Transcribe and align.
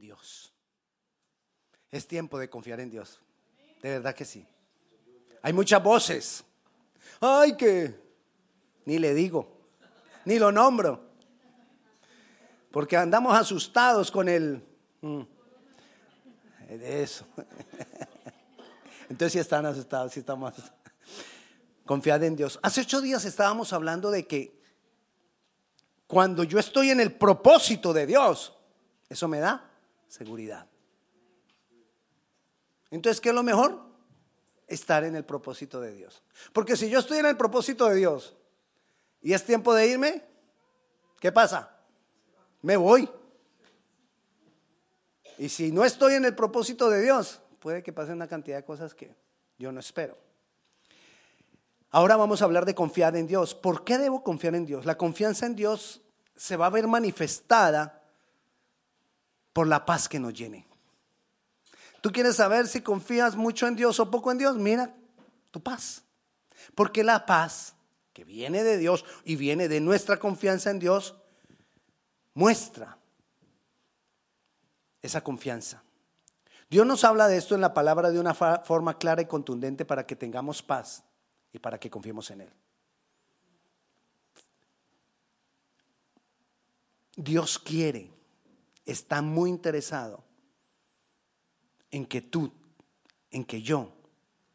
Dios. 0.00 0.52
Es 1.90 2.06
tiempo 2.06 2.38
de 2.38 2.48
confiar 2.50 2.80
en 2.80 2.90
Dios. 2.90 3.20
De 3.82 3.90
verdad 3.90 4.14
que 4.14 4.24
sí. 4.24 4.46
Hay 5.42 5.52
muchas 5.52 5.82
voces. 5.82 6.44
Ay, 7.20 7.56
que 7.56 7.94
ni 8.84 8.98
le 8.98 9.14
digo, 9.14 9.68
ni 10.24 10.38
lo 10.38 10.50
nombro. 10.50 11.10
Porque 12.70 12.96
andamos 12.96 13.36
asustados 13.36 14.10
con 14.10 14.28
el... 14.28 14.64
Mm, 15.00 15.20
eso. 16.68 17.26
Entonces 19.08 19.32
sí 19.32 19.38
están 19.38 19.64
asustados, 19.66 20.12
sí 20.12 20.20
estamos 20.20 20.50
asustados. 20.52 20.82
Confiad 21.84 22.24
en 22.24 22.36
Dios. 22.36 22.58
Hace 22.62 22.80
ocho 22.80 23.00
días 23.00 23.24
estábamos 23.24 23.72
hablando 23.72 24.10
de 24.10 24.26
que 24.26 24.60
cuando 26.06 26.42
yo 26.42 26.58
estoy 26.58 26.90
en 26.90 27.00
el 27.00 27.12
propósito 27.12 27.92
de 27.92 28.06
Dios, 28.06 28.54
eso 29.08 29.28
me 29.28 29.38
da 29.38 29.70
seguridad. 30.14 30.68
Entonces, 32.90 33.20
¿qué 33.20 33.30
es 33.30 33.34
lo 33.34 33.42
mejor? 33.42 33.82
Estar 34.68 35.02
en 35.02 35.16
el 35.16 35.24
propósito 35.24 35.80
de 35.80 35.92
Dios. 35.92 36.22
Porque 36.52 36.76
si 36.76 36.88
yo 36.88 37.00
estoy 37.00 37.18
en 37.18 37.26
el 37.26 37.36
propósito 37.36 37.88
de 37.88 37.96
Dios 37.96 38.36
y 39.20 39.32
es 39.32 39.44
tiempo 39.44 39.74
de 39.74 39.88
irme, 39.88 40.22
¿qué 41.18 41.32
pasa? 41.32 41.76
Me 42.62 42.76
voy. 42.76 43.10
Y 45.36 45.48
si 45.48 45.72
no 45.72 45.84
estoy 45.84 46.14
en 46.14 46.24
el 46.24 46.36
propósito 46.36 46.88
de 46.88 47.02
Dios, 47.02 47.40
puede 47.58 47.82
que 47.82 47.92
pase 47.92 48.12
una 48.12 48.28
cantidad 48.28 48.58
de 48.58 48.64
cosas 48.64 48.94
que 48.94 49.16
yo 49.58 49.72
no 49.72 49.80
espero. 49.80 50.16
Ahora 51.90 52.14
vamos 52.14 52.40
a 52.40 52.44
hablar 52.44 52.64
de 52.64 52.74
confiar 52.76 53.16
en 53.16 53.26
Dios. 53.26 53.56
¿Por 53.56 53.82
qué 53.82 53.98
debo 53.98 54.22
confiar 54.22 54.54
en 54.54 54.64
Dios? 54.64 54.86
La 54.86 54.96
confianza 54.96 55.46
en 55.46 55.56
Dios 55.56 56.02
se 56.36 56.56
va 56.56 56.66
a 56.66 56.70
ver 56.70 56.86
manifestada 56.86 58.03
por 59.54 59.66
la 59.66 59.86
paz 59.86 60.06
que 60.10 60.20
nos 60.20 60.34
llene. 60.34 60.66
¿Tú 62.02 62.12
quieres 62.12 62.36
saber 62.36 62.68
si 62.68 62.82
confías 62.82 63.34
mucho 63.34 63.66
en 63.66 63.76
Dios 63.76 63.98
o 63.98 64.10
poco 64.10 64.30
en 64.30 64.36
Dios? 64.36 64.56
Mira 64.56 64.92
tu 65.50 65.62
paz. 65.62 66.02
Porque 66.74 67.02
la 67.02 67.24
paz 67.24 67.74
que 68.12 68.24
viene 68.24 68.62
de 68.62 68.76
Dios 68.76 69.04
y 69.24 69.36
viene 69.36 69.68
de 69.68 69.80
nuestra 69.80 70.18
confianza 70.18 70.70
en 70.70 70.78
Dios, 70.78 71.16
muestra 72.34 72.98
esa 75.02 75.22
confianza. 75.22 75.82
Dios 76.70 76.86
nos 76.86 77.04
habla 77.04 77.28
de 77.28 77.36
esto 77.36 77.54
en 77.54 77.60
la 77.60 77.74
palabra 77.74 78.10
de 78.10 78.20
una 78.20 78.34
forma 78.34 78.98
clara 78.98 79.22
y 79.22 79.26
contundente 79.26 79.84
para 79.84 80.06
que 80.06 80.16
tengamos 80.16 80.62
paz 80.62 81.04
y 81.52 81.58
para 81.58 81.78
que 81.78 81.90
confiemos 81.90 82.30
en 82.30 82.42
Él. 82.42 82.50
Dios 87.16 87.58
quiere, 87.58 88.10
está 88.84 89.22
muy 89.22 89.50
interesado 89.50 90.24
en 91.90 92.06
que 92.06 92.20
tú, 92.20 92.52
en 93.30 93.44
que 93.44 93.62
yo 93.62 93.92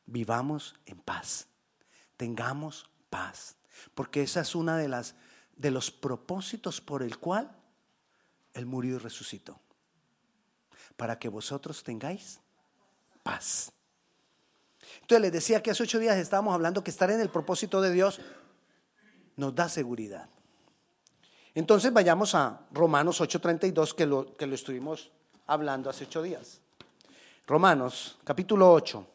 vivamos 0.05 0.75
en 0.85 0.99
paz, 0.99 1.47
tengamos 2.17 2.89
paz, 3.09 3.55
porque 3.95 4.22
esa 4.22 4.41
es 4.41 4.55
una 4.55 4.77
de 4.77 4.88
las 4.88 5.16
de 5.59 5.72
los 5.72 5.91
propósitos 5.91 6.80
por 6.80 7.03
el 7.03 7.17
cual 7.19 7.53
él 8.53 8.66
murió 8.66 8.95
y 8.95 8.97
resucitó, 8.97 9.59
para 10.95 11.19
que 11.19 11.27
vosotros 11.27 11.83
tengáis 11.83 12.39
paz. 13.23 13.72
Entonces 15.02 15.22
les 15.22 15.31
decía 15.33 15.61
que 15.61 15.72
hace 15.72 15.83
ocho 15.83 16.00
días 16.00 16.17
estábamos 16.17 16.53
hablando 16.53 16.83
que 16.83 16.89
estar 16.89 17.11
en 17.11 17.19
el 17.19 17.30
propósito 17.30 17.81
de 17.81 17.91
Dios 17.91 18.22
nos 19.35 19.53
da 19.53 19.67
seguridad. 19.67 20.30
Entonces 21.55 21.92
vayamos 21.92 22.36
a 22.36 22.61
Romanos 22.72 23.22
8:32 23.22 23.94
que 23.94 24.05
lo, 24.05 24.36
que 24.36 24.47
lo 24.47 24.55
estuvimos 24.55 25.11
hablando 25.47 25.89
hace 25.89 26.06
ocho 26.06 26.22
días. 26.22 26.61
Romanos 27.47 28.17
capítulo 28.23 28.72
8, 28.72 29.06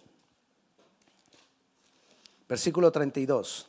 versículo 2.49 2.91
32. 2.91 3.69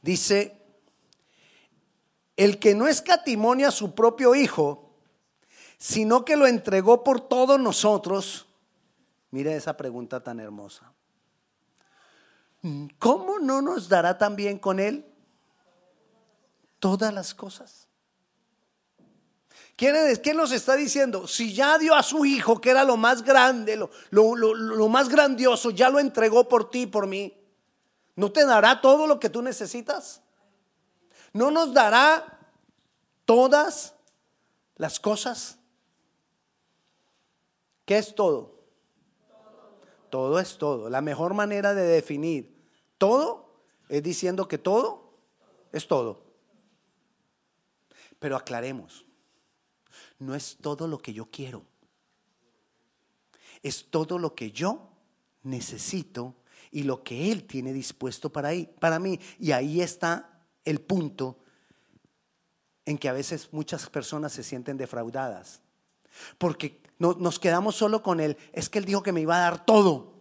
Dice, 0.00 0.56
el 2.36 2.58
que 2.58 2.74
no 2.74 2.88
escatimonia 2.88 3.68
a 3.68 3.72
su 3.72 3.94
propio 3.94 4.34
Hijo, 4.34 4.90
sino 5.78 6.24
que 6.24 6.36
lo 6.36 6.46
entregó 6.46 7.04
por 7.04 7.20
todos 7.20 7.60
nosotros, 7.60 8.46
mire 9.30 9.54
esa 9.54 9.76
pregunta 9.76 10.22
tan 10.22 10.40
hermosa. 10.40 10.92
¿cómo 12.98 13.38
no 13.40 13.60
nos 13.60 13.88
dará 13.88 14.18
también 14.18 14.58
con 14.58 14.78
Él 14.78 15.04
todas 16.78 17.12
las 17.12 17.34
cosas? 17.34 17.81
¿Quién 20.22 20.36
nos 20.36 20.52
está 20.52 20.76
diciendo? 20.76 21.26
Si 21.26 21.52
ya 21.52 21.76
dio 21.76 21.96
a 21.96 22.04
su 22.04 22.24
hijo, 22.24 22.60
que 22.60 22.70
era 22.70 22.84
lo 22.84 22.96
más 22.96 23.24
grande, 23.24 23.76
lo, 23.76 23.90
lo, 24.36 24.88
más 24.88 25.08
grandioso, 25.08 25.70
ya 25.70 25.90
lo 25.90 25.98
entregó 25.98 26.48
por 26.48 26.70
ti 26.70 26.86
por 26.86 27.08
mí, 27.08 27.36
¿no 28.14 28.30
te 28.30 28.44
dará 28.44 28.80
todo 28.80 29.08
lo 29.08 29.18
que 29.18 29.28
tú 29.28 29.42
necesitas? 29.42 30.22
¿No 31.32 31.50
nos 31.50 31.74
dará 31.74 32.38
todas 33.24 33.96
las 34.76 35.00
cosas? 35.00 35.58
¿Qué 37.84 37.98
es 37.98 38.14
todo? 38.14 38.60
Todo 40.10 40.38
es 40.38 40.58
todo. 40.58 40.90
La 40.90 41.00
mejor 41.00 41.34
manera 41.34 41.74
de 41.74 41.82
definir 41.82 42.56
todo 42.98 43.64
es 43.88 44.00
diciendo 44.00 44.46
que 44.46 44.58
todo 44.58 45.18
es 45.72 45.88
todo. 45.88 46.22
Pero 48.20 48.36
aclaremos, 48.36 49.06
no 50.18 50.34
es 50.34 50.58
todo 50.60 50.86
lo 50.86 50.98
que 50.98 51.12
yo 51.12 51.26
quiero. 51.30 51.64
Es 53.62 53.86
todo 53.90 54.18
lo 54.18 54.34
que 54.34 54.50
yo 54.50 54.88
necesito 55.42 56.34
y 56.70 56.82
lo 56.84 57.02
que 57.02 57.30
Él 57.30 57.44
tiene 57.44 57.72
dispuesto 57.72 58.30
para, 58.30 58.50
para 58.80 58.98
mí. 58.98 59.20
Y 59.38 59.52
ahí 59.52 59.80
está 59.80 60.42
el 60.64 60.80
punto 60.80 61.38
en 62.84 62.98
que 62.98 63.08
a 63.08 63.12
veces 63.12 63.48
muchas 63.52 63.88
personas 63.88 64.32
se 64.32 64.42
sienten 64.42 64.76
defraudadas. 64.76 65.60
Porque 66.38 66.80
no, 66.98 67.14
nos 67.14 67.38
quedamos 67.38 67.76
solo 67.76 68.02
con 68.02 68.20
Él. 68.20 68.36
Es 68.52 68.68
que 68.68 68.78
Él 68.78 68.84
dijo 68.84 69.02
que 69.02 69.12
me 69.12 69.20
iba 69.20 69.36
a 69.36 69.50
dar 69.50 69.64
todo. 69.64 70.12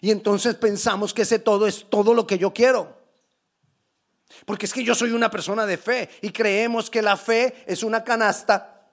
Y 0.00 0.10
entonces 0.10 0.54
pensamos 0.54 1.14
que 1.14 1.22
ese 1.22 1.38
todo 1.38 1.66
es 1.66 1.86
todo 1.88 2.14
lo 2.14 2.26
que 2.26 2.38
yo 2.38 2.52
quiero. 2.52 2.97
Porque 4.44 4.66
es 4.66 4.72
que 4.72 4.84
yo 4.84 4.94
soy 4.94 5.12
una 5.12 5.30
persona 5.30 5.66
de 5.66 5.78
fe 5.78 6.10
y 6.20 6.30
creemos 6.30 6.90
que 6.90 7.02
la 7.02 7.16
fe 7.16 7.64
es 7.66 7.82
una 7.82 8.04
canasta 8.04 8.86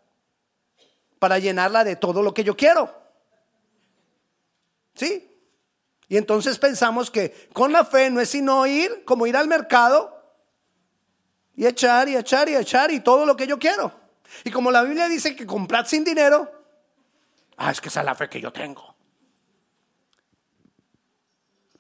para 1.20 1.40
llenarla 1.40 1.84
de 1.84 1.96
todo 1.96 2.22
lo 2.24 2.34
que 2.34 2.44
yo 2.44 2.56
quiero. 2.56 2.94
¿Sí? 4.94 5.32
Y 6.08 6.18
entonces 6.18 6.58
pensamos 6.58 7.10
que 7.10 7.50
con 7.54 7.72
la 7.72 7.84
fe 7.84 8.10
no 8.10 8.22
es 8.22 8.30
sino 8.30 8.66
ir, 8.66 9.04
como 9.06 9.28
ir 9.28 9.36
al 9.36 9.48
mercado 9.48 10.16
y 11.56 11.66
echar 11.66 12.08
y 12.10 12.16
echar 12.16 12.48
y 12.50 12.56
echar 12.56 12.92
y 12.92 13.00
todo 13.00 13.26
lo 13.26 13.36
que 13.36 13.48
yo 13.48 13.58
quiero. 13.58 13.92
Y 14.44 14.52
como 14.52 14.72
la 14.72 14.84
Biblia 14.84 15.08
dice 15.08 15.36
que 15.36 15.46
comprar 15.46 15.88
sin 15.88 16.04
dinero, 16.04 16.52
ah, 17.58 17.72
es 17.72 17.82
que 17.82 17.90
esa 17.90 18.02
es 18.02 18.06
la 18.06 18.16
fe 18.16 18.30
que 18.30 18.42
yo 18.42 18.52
tengo. 18.52 18.95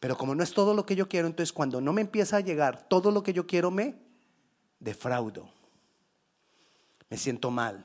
Pero 0.05 0.19
como 0.19 0.35
no 0.35 0.43
es 0.43 0.53
todo 0.53 0.75
lo 0.75 0.85
que 0.85 0.95
yo 0.95 1.09
quiero, 1.09 1.25
entonces 1.25 1.51
cuando 1.51 1.81
no 1.81 1.91
me 1.91 2.01
empieza 2.01 2.37
a 2.37 2.41
llegar 2.41 2.87
todo 2.87 3.09
lo 3.09 3.23
que 3.23 3.33
yo 3.33 3.47
quiero, 3.47 3.71
me 3.71 3.95
defraudo. 4.79 5.49
Me 7.09 7.17
siento 7.17 7.49
mal. 7.49 7.83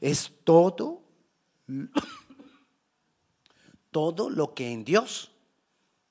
Es 0.00 0.32
todo, 0.42 1.04
todo 3.92 4.28
lo 4.28 4.54
que 4.54 4.72
en 4.72 4.84
Dios 4.84 5.30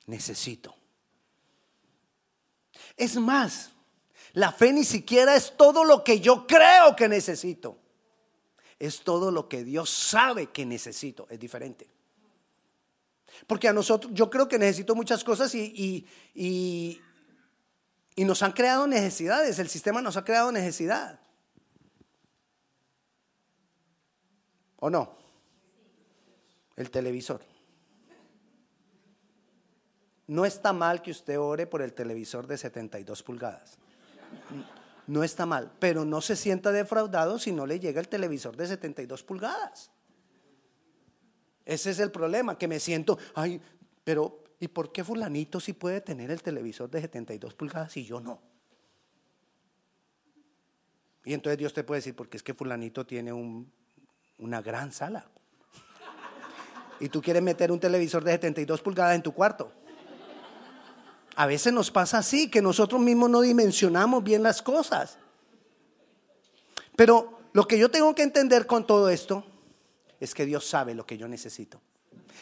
necesito. 0.05 0.73
Es 2.95 3.17
más, 3.17 3.71
la 4.31 4.53
fe 4.53 4.71
ni 4.71 4.85
siquiera 4.85 5.35
es 5.35 5.53
todo 5.57 5.83
lo 5.83 6.01
que 6.01 6.21
yo 6.21 6.47
creo 6.47 6.95
que 6.95 7.09
necesito. 7.09 7.77
Es 8.79 9.01
todo 9.01 9.31
lo 9.31 9.49
que 9.49 9.65
Dios 9.65 9.89
sabe 9.89 10.49
que 10.49 10.65
necesito. 10.65 11.27
Es 11.29 11.41
diferente. 11.41 11.89
Porque 13.47 13.67
a 13.67 13.73
nosotros, 13.73 14.13
yo 14.13 14.29
creo 14.29 14.47
que 14.47 14.57
necesito 14.57 14.95
muchas 14.95 15.23
cosas 15.23 15.53
y, 15.55 16.05
y, 16.35 17.01
y, 18.15 18.25
nos 18.25 18.43
han 18.43 18.51
creado 18.51 18.87
necesidades. 18.87 19.59
El 19.59 19.69
sistema 19.69 20.01
nos 20.01 20.17
ha 20.17 20.23
creado 20.23 20.51
necesidad. 20.51 21.19
¿O 24.77 24.89
no? 24.89 25.15
El 26.75 26.89
televisor. 26.89 27.41
No 30.27 30.45
está 30.45 30.71
mal 30.71 31.01
que 31.01 31.11
usted 31.11 31.39
ore 31.39 31.67
por 31.67 31.81
el 31.81 31.93
televisor 31.93 32.47
de 32.47 32.57
72 32.57 33.21
pulgadas. 33.23 33.77
No 35.07 35.23
está 35.23 35.45
mal, 35.45 35.73
pero 35.79 36.05
no 36.05 36.21
se 36.21 36.35
sienta 36.35 36.71
defraudado 36.71 37.37
si 37.37 37.51
no 37.51 37.65
le 37.65 37.79
llega 37.79 37.99
el 37.99 38.07
televisor 38.07 38.55
de 38.55 38.67
72 38.67 39.23
pulgadas. 39.23 39.91
Ese 41.65 41.91
es 41.91 41.99
el 41.99 42.11
problema, 42.11 42.57
que 42.57 42.67
me 42.67 42.79
siento, 42.79 43.17
ay, 43.35 43.61
pero 44.03 44.43
¿y 44.59 44.67
por 44.67 44.91
qué 44.91 45.03
fulanito 45.03 45.59
sí 45.59 45.73
puede 45.73 46.01
tener 46.01 46.31
el 46.31 46.41
televisor 46.41 46.89
de 46.89 47.01
72 47.01 47.53
pulgadas 47.53 47.95
y 47.97 48.05
yo 48.05 48.19
no? 48.19 48.41
Y 51.23 51.33
entonces 51.33 51.57
Dios 51.57 51.73
te 51.73 51.83
puede 51.83 51.99
decir, 51.99 52.15
porque 52.15 52.37
es 52.37 52.43
que 52.43 52.53
fulanito 52.53 53.05
tiene 53.05 53.31
un 53.31 53.71
una 54.41 54.61
gran 54.61 54.91
sala. 54.91 55.25
Y 56.99 57.09
tú 57.09 57.21
quieres 57.21 57.41
meter 57.41 57.71
un 57.71 57.79
televisor 57.79 58.23
de 58.23 58.31
72 58.33 58.81
pulgadas 58.81 59.15
en 59.15 59.23
tu 59.23 59.33
cuarto. 59.33 59.71
A 61.35 61.45
veces 61.45 61.71
nos 61.71 61.89
pasa 61.89 62.19
así, 62.19 62.49
que 62.49 62.61
nosotros 62.61 62.99
mismos 63.01 63.29
no 63.29 63.41
dimensionamos 63.41 64.23
bien 64.23 64.43
las 64.43 64.61
cosas. 64.61 65.17
Pero 66.95 67.39
lo 67.53 67.67
que 67.67 67.79
yo 67.79 67.89
tengo 67.89 68.13
que 68.13 68.23
entender 68.23 68.67
con 68.67 68.85
todo 68.85 69.09
esto 69.09 69.45
es 70.21 70.35
que 70.35 70.45
Dios 70.45 70.65
sabe 70.65 70.93
lo 70.93 71.05
que 71.05 71.17
yo 71.17 71.27
necesito. 71.27 71.81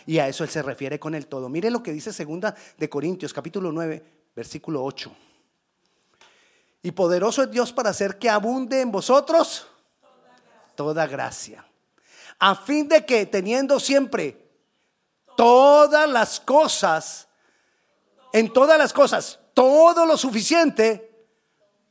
Y 0.06 0.20
a 0.20 0.28
eso 0.28 0.44
Él 0.44 0.50
se 0.50 0.62
refiere 0.62 1.00
con 1.00 1.16
el 1.16 1.28
todo. 1.28 1.50
Mire 1.50 1.72
lo 1.72 1.82
que 1.82 1.94
dice 1.94 2.12
segunda 2.12 2.54
de 2.78 2.90
Corintios, 2.90 3.34
capítulo 3.34 3.72
9, 3.72 4.04
versículo 4.36 4.84
8. 4.84 5.12
Y 6.84 6.92
poderoso 6.92 7.44
es 7.44 7.52
Dios 7.52 7.72
para 7.72 7.90
hacer 7.90 8.20
que 8.20 8.30
abunde 8.30 8.82
en 8.82 8.92
vosotros 8.92 9.66
toda 10.76 11.08
gracia. 11.08 11.66
A 12.38 12.56
fin 12.56 12.88
de 12.88 13.06
que 13.06 13.26
teniendo 13.26 13.80
siempre 13.80 14.50
todas 15.38 16.10
las 16.10 16.40
cosas, 16.40 17.28
en 18.34 18.52
todas 18.52 18.78
las 18.78 18.92
cosas, 18.92 19.40
todo 19.54 20.06
lo 20.06 20.18
suficiente, 20.18 21.28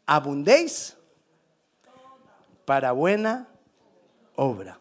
abundéis 0.06 0.96
para 2.66 2.92
buena 2.92 3.48
obra. 4.36 4.78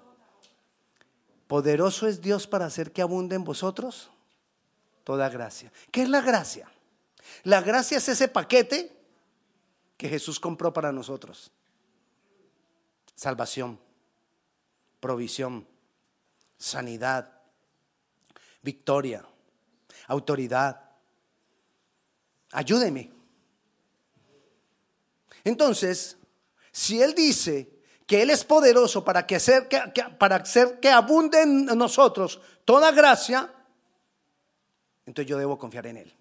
Poderoso 1.48 2.08
es 2.08 2.22
Dios 2.22 2.46
para 2.46 2.66
hacer 2.66 2.92
que 2.92 3.02
abunde 3.02 3.36
en 3.36 3.44
vosotros 3.44 4.10
toda 5.04 5.30
gracia. 5.30 5.72
¿Qué 5.92 6.02
es 6.02 6.10
la 6.10 6.22
gracia? 6.22 6.70
La 7.44 7.62
gracia 7.62 7.98
es 7.98 8.10
ese 8.10 8.28
paquete 8.28 8.94
que 9.96 10.10
Jesús 10.10 10.40
compró 10.40 10.74
para 10.74 10.92
nosotros. 10.92 11.52
Salvación, 13.16 13.80
provisión, 15.00 15.66
sanidad, 16.58 17.42
victoria, 18.62 19.26
autoridad. 20.08 20.92
Ayúdeme. 22.52 23.12
Entonces, 25.46 26.18
si 26.72 27.02
Él 27.02 27.16
dice 27.16 27.77
que 28.08 28.24
Él 28.24 28.32
es 28.32 28.44
poderoso 28.44 29.06
para, 29.06 29.28
que 29.28 29.36
hacer, 29.36 29.68
que, 29.68 29.80
para 30.18 30.38
hacer 30.38 30.80
que 30.80 30.90
abunde 30.90 31.44
en 31.44 31.66
nosotros 31.66 32.42
toda 32.66 32.92
gracia, 32.92 33.54
entonces 35.06 35.30
yo 35.30 35.38
debo 35.38 35.60
confiar 35.60 35.86
en 35.86 35.98
Él 35.98 36.18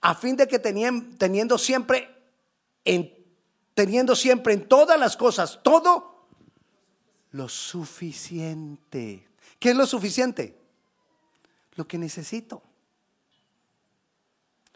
a 0.00 0.14
fin 0.14 0.36
de 0.36 0.46
que 0.46 0.58
teniendo 0.58 1.58
siempre 1.58 2.08
en, 2.84 3.12
teniendo 3.74 4.14
siempre 4.14 4.54
en 4.54 4.68
todas 4.68 4.98
las 4.98 5.16
cosas 5.16 5.60
todo 5.62 6.26
lo 7.32 7.48
suficiente. 7.48 9.26
¿Qué 9.58 9.70
es 9.70 9.76
lo 9.76 9.86
suficiente? 9.86 10.56
Lo 11.74 11.86
que 11.86 11.98
necesito. 11.98 12.62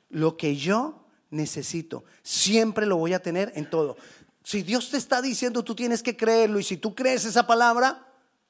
Lo 0.08 0.36
que 0.36 0.56
yo 0.56 1.04
necesito. 1.30 2.04
Siempre 2.22 2.86
lo 2.86 2.96
voy 2.96 3.14
a 3.14 3.22
tener 3.22 3.52
en 3.54 3.70
todo. 3.70 3.96
Si 4.42 4.62
Dios 4.62 4.90
te 4.90 4.96
está 4.96 5.20
diciendo, 5.20 5.62
tú 5.62 5.74
tienes 5.74 6.02
que 6.02 6.16
creerlo 6.16 6.58
y 6.58 6.64
si 6.64 6.76
tú 6.76 6.94
crees 6.94 7.24
esa 7.24 7.46
palabra, 7.46 8.06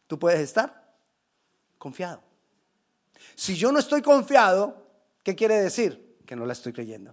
tú 0.06 0.18
puedes 0.18 0.40
estar 0.40 0.94
confiado. 1.78 2.22
Si 3.34 3.56
yo 3.56 3.72
no 3.72 3.78
estoy 3.78 4.02
confiado, 4.02 4.86
¿qué 5.22 5.34
quiere 5.34 5.60
decir? 5.60 6.10
que 6.30 6.36
no 6.36 6.46
la 6.46 6.52
estoy 6.52 6.72
creyendo. 6.72 7.12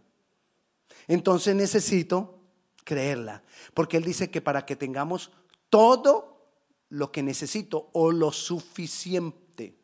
Entonces 1.07 1.56
necesito 1.56 2.39
creerla, 2.83 3.41
porque 3.74 3.97
Él 3.97 4.03
dice 4.03 4.29
que 4.29 4.41
para 4.41 4.63
que 4.63 4.75
tengamos 4.75 5.31
todo 5.71 6.51
lo 6.89 7.12
que 7.12 7.23
necesito 7.23 7.89
o 7.94 8.12
lo 8.12 8.31
suficiente. 8.31 9.75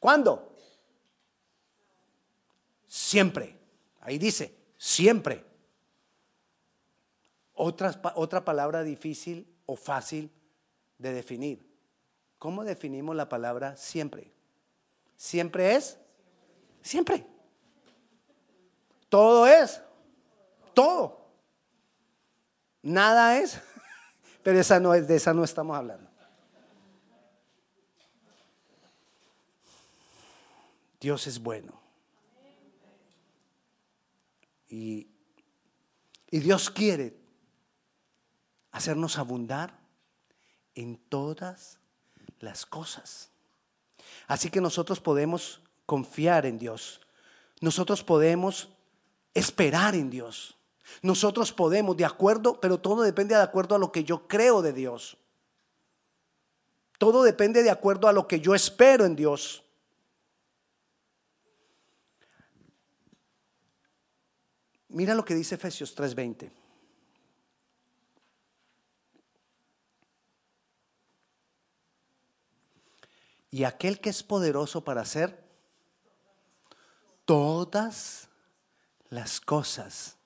¿Cuándo? 0.00 0.56
Siempre. 2.88 3.58
Ahí 4.00 4.16
dice, 4.16 4.56
siempre. 4.78 5.44
Otra, 7.54 8.00
otra 8.16 8.44
palabra 8.44 8.82
difícil 8.82 9.46
o 9.66 9.76
fácil 9.76 10.30
de 10.98 11.12
definir. 11.12 11.66
¿Cómo 12.38 12.64
definimos 12.64 13.14
la 13.16 13.28
palabra 13.28 13.76
siempre? 13.76 14.32
Siempre 15.16 15.76
es 15.76 15.98
siempre. 16.84 17.26
Todo 19.08 19.46
es. 19.46 19.80
Todo. 20.74 21.26
Nada 22.82 23.38
es. 23.38 23.60
Pero 24.42 24.60
esa 24.60 24.78
no 24.78 24.94
es, 24.94 25.08
de 25.08 25.16
esa 25.16 25.32
no 25.32 25.42
estamos 25.42 25.76
hablando. 25.76 26.10
Dios 31.00 31.26
es 31.26 31.38
bueno. 31.38 31.80
Y, 34.68 35.08
y 36.30 36.40
Dios 36.40 36.70
quiere 36.70 37.23
hacernos 38.74 39.18
abundar 39.18 39.78
en 40.74 40.98
todas 41.08 41.78
las 42.40 42.66
cosas. 42.66 43.30
Así 44.26 44.50
que 44.50 44.60
nosotros 44.60 45.00
podemos 45.00 45.62
confiar 45.86 46.44
en 46.44 46.58
Dios. 46.58 47.00
Nosotros 47.60 48.02
podemos 48.02 48.68
esperar 49.32 49.94
en 49.94 50.10
Dios. 50.10 50.56
Nosotros 51.02 51.52
podemos, 51.52 51.96
de 51.96 52.04
acuerdo, 52.04 52.60
pero 52.60 52.78
todo 52.78 53.02
depende 53.02 53.36
de 53.36 53.42
acuerdo 53.42 53.76
a 53.76 53.78
lo 53.78 53.92
que 53.92 54.02
yo 54.02 54.26
creo 54.26 54.60
de 54.60 54.72
Dios. 54.72 55.16
Todo 56.98 57.22
depende 57.22 57.62
de 57.62 57.70
acuerdo 57.70 58.08
a 58.08 58.12
lo 58.12 58.26
que 58.26 58.40
yo 58.40 58.56
espero 58.56 59.04
en 59.04 59.14
Dios. 59.14 59.62
Mira 64.88 65.14
lo 65.14 65.24
que 65.24 65.36
dice 65.36 65.54
Efesios 65.54 65.94
3:20. 65.94 66.63
Y 73.54 73.62
aquel 73.62 74.00
que 74.00 74.10
es 74.10 74.24
poderoso 74.24 74.82
para 74.82 75.02
hacer 75.02 75.40
todas 77.24 78.28
las 79.10 79.40
cosas 79.40 80.16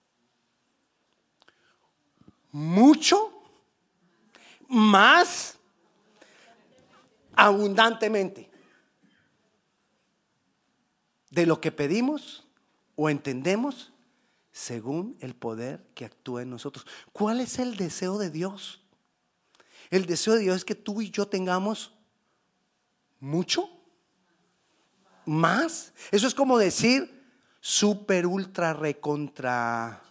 mucho 2.50 3.30
más 4.66 5.58
abundantemente 7.34 8.50
de 11.28 11.44
lo 11.44 11.60
que 11.60 11.70
pedimos 11.70 12.46
o 12.96 13.10
entendemos 13.10 13.92
según 14.52 15.18
el 15.20 15.34
poder 15.34 15.86
que 15.94 16.06
actúa 16.06 16.40
en 16.40 16.48
nosotros. 16.48 16.86
¿Cuál 17.12 17.40
es 17.40 17.58
el 17.58 17.76
deseo 17.76 18.16
de 18.16 18.30
Dios? 18.30 18.80
El 19.90 20.06
deseo 20.06 20.32
de 20.32 20.40
Dios 20.40 20.56
es 20.56 20.64
que 20.64 20.74
tú 20.74 21.02
y 21.02 21.10
yo 21.10 21.28
tengamos 21.28 21.97
mucho 23.20 23.68
más. 25.26 25.92
Eso 26.10 26.26
es 26.26 26.34
como 26.34 26.58
decir, 26.58 27.22
super, 27.60 28.26
ultra, 28.26 28.72
recontra. 28.72 30.02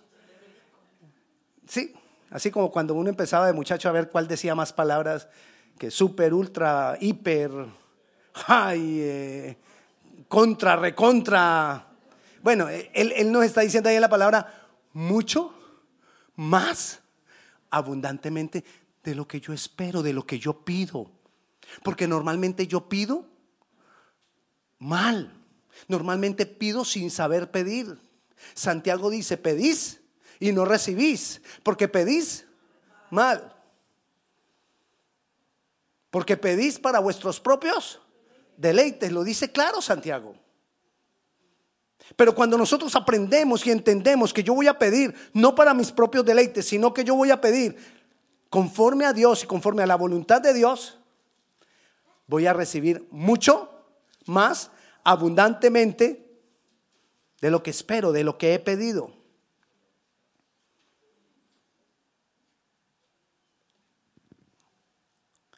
Sí, 1.68 1.94
así 2.30 2.52
como 2.52 2.72
cuando 2.72 2.94
uno 2.94 3.10
empezaba 3.10 3.48
de 3.48 3.54
muchacho 3.54 3.90
a 3.90 3.94
ver 3.94 4.10
cuál 4.10 4.28
decía 4.28 4.56
más 4.56 4.74
palabras 4.74 5.28
que 5.78 5.92
super, 5.92 6.34
ultra, 6.34 6.98
hiper, 7.00 7.52
high, 8.34 9.00
eh, 9.00 9.58
contra, 10.28 10.76
recontra. 10.76 11.88
Bueno, 12.42 12.70
él, 12.70 13.14
él 13.16 13.32
nos 13.32 13.44
está 13.44 13.62
diciendo 13.62 13.90
ahí 13.90 14.00
la 14.00 14.10
palabra 14.10 14.68
mucho 14.94 15.54
más 16.36 17.02
abundantemente 17.70 18.64
de 19.04 19.16
lo 19.16 19.28
que 19.28 19.40
yo 19.40 19.54
espero, 19.54 20.02
de 20.02 20.14
lo 20.14 20.26
que 20.26 20.40
yo 20.40 20.64
pido. 20.64 21.12
Porque 21.84 22.08
normalmente 22.08 22.68
yo 22.68 22.90
pido 22.90 23.26
mal. 24.80 25.34
Normalmente 25.88 26.46
pido 26.46 26.86
sin 26.86 27.12
saber 27.12 27.52
pedir. 27.52 28.00
Santiago 28.54 29.10
dice, 29.10 29.38
pedís 29.38 30.02
y 30.40 30.52
no 30.52 30.66
recibís, 30.66 31.42
porque 31.64 31.88
pedís 31.88 32.46
mal. 33.10 33.54
Porque 36.10 36.38
pedís 36.38 36.80
para 36.80 37.00
vuestros 37.00 37.40
propios 37.40 38.00
deleites, 38.56 39.12
lo 39.12 39.24
dice 39.24 39.52
claro 39.52 39.82
Santiago. 39.82 40.36
Pero 42.16 42.34
cuando 42.34 42.58
nosotros 42.58 42.96
aprendemos 42.96 43.66
y 43.66 43.72
entendemos 43.72 44.34
que 44.34 44.44
yo 44.44 44.54
voy 44.54 44.68
a 44.68 44.80
pedir 44.80 45.14
no 45.34 45.56
para 45.56 45.74
mis 45.74 45.92
propios 45.92 46.26
deleites, 46.26 46.68
sino 46.68 46.94
que 46.94 47.04
yo 47.04 47.16
voy 47.16 47.32
a 47.32 47.42
pedir 47.42 47.76
conforme 48.50 49.06
a 49.06 49.14
Dios 49.14 49.44
y 49.44 49.48
conforme 49.48 49.84
a 49.84 49.88
la 49.88 49.96
voluntad 49.96 50.42
de 50.42 50.54
Dios, 50.54 51.00
voy 52.28 52.46
a 52.46 52.54
recibir 52.54 53.08
mucho 53.10 53.70
más 54.26 54.72
abundantemente 55.04 56.28
de 57.42 57.52
lo 57.52 57.64
que 57.64 57.72
espero, 57.72 58.12
de 58.12 58.24
lo 58.24 58.38
que 58.38 58.54
he 58.54 58.60
pedido. 58.60 59.16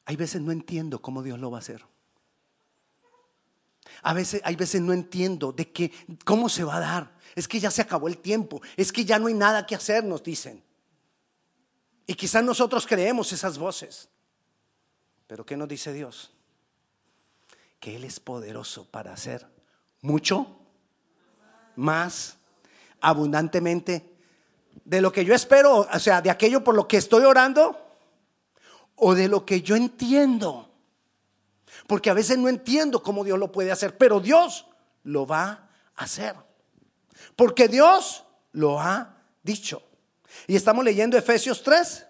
Hay 0.06 0.16
veces 0.16 0.42
no 0.42 0.52
entiendo 0.52 1.02
cómo 1.02 1.22
Dios 1.22 1.40
lo 1.40 1.52
va 1.52 1.58
a 1.58 1.62
hacer. 1.62 1.86
A 4.02 4.14
veces, 4.14 4.42
hay 4.44 4.56
veces 4.56 4.82
no 4.82 4.94
entiendo 4.94 5.52
de 5.52 5.72
qué, 5.72 5.92
cómo 6.26 6.50
se 6.50 6.64
va 6.64 6.78
a 6.78 6.80
dar. 6.80 7.16
Es 7.36 7.48
que 7.48 7.60
ya 7.60 7.70
se 7.70 7.82
acabó 7.82 8.08
el 8.08 8.18
tiempo. 8.18 8.62
Es 8.76 8.92
que 8.92 9.06
ya 9.06 9.20
no 9.20 9.28
hay 9.28 9.34
nada 9.34 9.66
que 9.66 9.76
hacer, 9.76 10.04
nos 10.04 10.24
dicen. 10.24 10.64
Y 12.08 12.16
quizás 12.16 12.44
nosotros 12.44 12.88
creemos 12.88 13.32
esas 13.34 13.58
voces. 13.60 14.10
Pero 15.28 15.46
¿qué 15.46 15.56
nos 15.56 15.68
dice 15.68 15.94
Dios? 15.94 16.32
Que 17.80 17.96
Él 17.96 18.04
es 18.04 18.20
poderoso 18.20 18.86
para 18.86 19.14
hacer 19.14 19.48
mucho 20.02 20.60
más 21.76 22.38
abundantemente 23.02 24.16
de 24.84 25.02
lo 25.02 25.12
que 25.12 25.24
yo 25.24 25.34
espero, 25.34 25.88
o 25.92 26.00
sea, 26.00 26.22
de 26.22 26.30
aquello 26.30 26.64
por 26.64 26.76
lo 26.76 26.88
que 26.88 26.98
estoy 26.98 27.24
orando 27.24 27.80
o 28.96 29.16
de 29.16 29.28
lo 29.28 29.46
que 29.46 29.62
yo 29.62 29.76
entiendo. 29.76 30.70
Porque 31.88 32.10
a 32.10 32.14
veces 32.14 32.38
no 32.38 32.50
entiendo 32.50 33.02
cómo 33.02 33.24
Dios 33.24 33.40
lo 33.40 33.52
puede 33.52 33.72
hacer, 33.72 33.98
pero 33.98 34.20
Dios 34.20 34.66
lo 35.04 35.26
va 35.26 35.70
a 35.96 36.04
hacer. 36.04 36.36
Porque 37.36 37.68
Dios 37.68 38.26
lo 38.52 38.80
ha 38.80 39.18
dicho. 39.44 39.82
Y 40.48 40.56
estamos 40.56 40.84
leyendo 40.84 41.18
Efesios 41.18 41.64
3, 41.64 42.06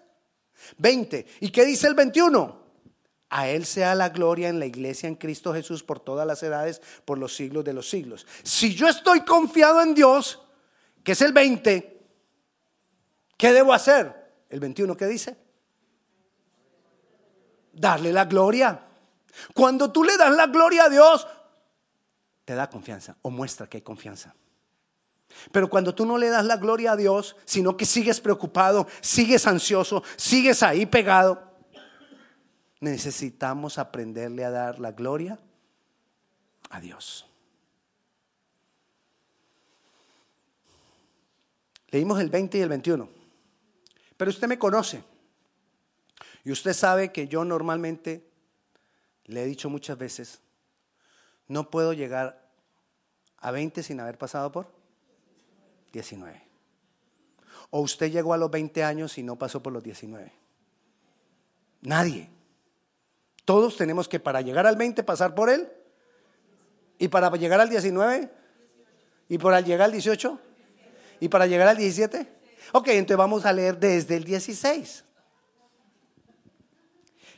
20. 0.78 1.26
¿Y 1.40 1.50
qué 1.50 1.64
dice 1.64 1.86
el 1.86 1.94
21? 1.94 2.59
A 3.30 3.48
Él 3.48 3.64
sea 3.64 3.94
la 3.94 4.08
gloria 4.08 4.48
en 4.48 4.58
la 4.58 4.66
iglesia 4.66 5.08
en 5.08 5.14
Cristo 5.14 5.54
Jesús 5.54 5.84
por 5.84 6.00
todas 6.00 6.26
las 6.26 6.42
edades, 6.42 6.82
por 7.04 7.16
los 7.16 7.34
siglos 7.34 7.64
de 7.64 7.72
los 7.72 7.88
siglos. 7.88 8.26
Si 8.42 8.74
yo 8.74 8.88
estoy 8.88 9.24
confiado 9.24 9.80
en 9.80 9.94
Dios, 9.94 10.42
que 11.04 11.12
es 11.12 11.22
el 11.22 11.32
20, 11.32 12.00
¿qué 13.36 13.52
debo 13.52 13.72
hacer? 13.72 14.32
El 14.48 14.58
21, 14.58 14.96
¿qué 14.96 15.06
dice? 15.06 15.38
Darle 17.72 18.12
la 18.12 18.24
gloria. 18.24 18.84
Cuando 19.54 19.92
tú 19.92 20.02
le 20.02 20.16
das 20.16 20.34
la 20.34 20.48
gloria 20.48 20.84
a 20.86 20.88
Dios, 20.88 21.26
te 22.44 22.56
da 22.56 22.68
confianza 22.68 23.16
o 23.22 23.30
muestra 23.30 23.68
que 23.68 23.76
hay 23.76 23.82
confianza. 23.82 24.34
Pero 25.52 25.70
cuando 25.70 25.94
tú 25.94 26.04
no 26.04 26.18
le 26.18 26.28
das 26.30 26.44
la 26.44 26.56
gloria 26.56 26.92
a 26.92 26.96
Dios, 26.96 27.36
sino 27.44 27.76
que 27.76 27.86
sigues 27.86 28.20
preocupado, 28.20 28.88
sigues 29.00 29.46
ansioso, 29.46 30.02
sigues 30.16 30.64
ahí 30.64 30.84
pegado, 30.84 31.49
necesitamos 32.80 33.78
aprenderle 33.78 34.44
a 34.44 34.50
dar 34.50 34.80
la 34.80 34.92
gloria 34.92 35.38
a 36.70 36.80
Dios. 36.80 37.26
Leímos 41.88 42.20
el 42.20 42.30
20 42.30 42.58
y 42.58 42.60
el 42.62 42.68
21. 42.68 43.08
Pero 44.16 44.30
usted 44.30 44.48
me 44.48 44.58
conoce. 44.58 45.02
Y 46.44 46.52
usted 46.52 46.72
sabe 46.72 47.12
que 47.12 47.28
yo 47.28 47.44
normalmente 47.44 48.26
le 49.24 49.42
he 49.42 49.46
dicho 49.46 49.68
muchas 49.68 49.98
veces, 49.98 50.40
no 51.48 51.70
puedo 51.70 51.92
llegar 51.92 52.50
a 53.38 53.50
20 53.50 53.82
sin 53.82 54.00
haber 54.00 54.16
pasado 54.16 54.50
por 54.50 54.72
19. 55.92 56.42
O 57.70 57.80
usted 57.80 58.10
llegó 58.10 58.32
a 58.34 58.38
los 58.38 58.50
20 58.50 58.82
años 58.84 59.18
y 59.18 59.22
no 59.22 59.36
pasó 59.36 59.62
por 59.62 59.72
los 59.72 59.82
19. 59.82 60.32
Nadie. 61.82 62.39
Todos 63.50 63.76
tenemos 63.76 64.06
que 64.06 64.20
para 64.20 64.42
llegar 64.42 64.64
al 64.64 64.76
20 64.76 65.02
pasar 65.02 65.34
por 65.34 65.50
él. 65.50 65.68
Y 67.00 67.08
para 67.08 67.28
llegar 67.30 67.60
al 67.60 67.68
19. 67.68 68.30
Y 69.28 69.38
para 69.38 69.60
llegar 69.60 69.86
al 69.86 69.90
18. 69.90 70.38
Y 71.18 71.28
para 71.28 71.48
llegar 71.48 71.66
al 71.66 71.76
17. 71.76 72.32
Ok, 72.70 72.86
entonces 72.90 73.16
vamos 73.16 73.44
a 73.44 73.52
leer 73.52 73.76
desde 73.76 74.14
el 74.14 74.22
16. 74.22 75.04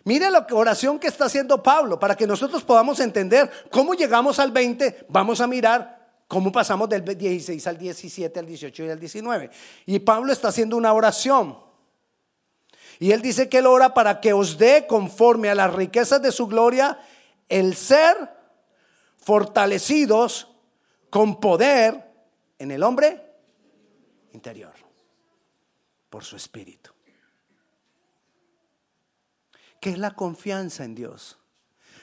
Mire 0.05 0.31
la 0.31 0.47
oración 0.51 0.99
que 0.99 1.07
está 1.07 1.25
haciendo 1.25 1.63
Pablo 1.63 1.99
para 1.99 2.15
que 2.15 2.27
nosotros 2.27 2.63
podamos 2.63 3.01
entender 3.01 3.51
cómo 3.71 3.95
llegamos 3.95 4.39
al 4.39 4.53
20. 4.53 5.07
Vamos 5.09 5.41
a 5.41 5.47
mirar 5.47 6.11
cómo 6.29 6.53
pasamos 6.53 6.91
del 6.91 7.05
16 7.07 7.67
al 7.67 7.79
17, 7.79 8.39
al 8.39 8.45
18 8.45 8.85
y 8.85 8.91
al 8.91 9.01
19. 9.01 9.51
Y 9.87 9.99
Pablo 10.01 10.31
está 10.31 10.49
haciendo 10.49 10.77
una 10.77 10.93
oración. 10.93 11.72
Y 13.03 13.11
él 13.11 13.21
dice 13.21 13.49
que 13.49 13.59
él 13.59 13.67
ora 13.67 13.95
para 13.95 14.21
que 14.21 14.33
os 14.33 14.59
dé 14.59 14.87
conforme 14.87 15.51
a 15.51 15.57
las 15.57 15.75
riquezas 15.75 16.23
de 16.23 16.31
su 16.31 16.47
gloria 16.47 17.01
el 17.49 17.75
ser 17.75 18.17
fortalecidos 19.17 20.47
con 21.11 21.41
poder 21.41 22.01
en 22.61 22.71
el 22.71 22.85
hombre 22.85 23.21
interior 24.33 24.73
por 26.11 26.23
su 26.23 26.37
espíritu. 26.37 26.93
¿Qué 29.81 29.91
es 29.91 29.99
la 29.99 30.13
confianza 30.13 30.85
en 30.85 30.95
Dios? 30.95 31.39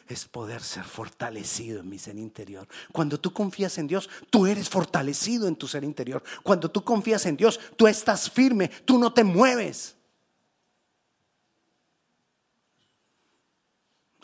Es 0.06 0.26
poder 0.26 0.62
ser 0.62 0.84
fortalecido 0.84 1.80
en 1.80 1.88
mi 1.88 1.98
ser 1.98 2.18
interior. 2.18 2.68
Cuando 2.92 3.22
tú 3.22 3.32
confías 3.32 3.78
en 3.78 3.88
Dios, 3.88 4.10
tú 4.30 4.48
eres 4.48 4.68
fortalecido 4.68 5.48
en 5.48 5.56
tu 5.56 5.66
ser 5.66 5.86
interior. 5.86 6.22
Cuando 6.44 6.70
tú 6.70 6.84
confías 6.84 7.26
en 7.26 7.38
Dios, 7.38 7.58
tú 7.78 7.88
estás 7.88 8.30
firme, 8.30 8.68
tú 8.84 9.00
no 9.00 9.14
te 9.14 9.24
mueves. 9.24 9.96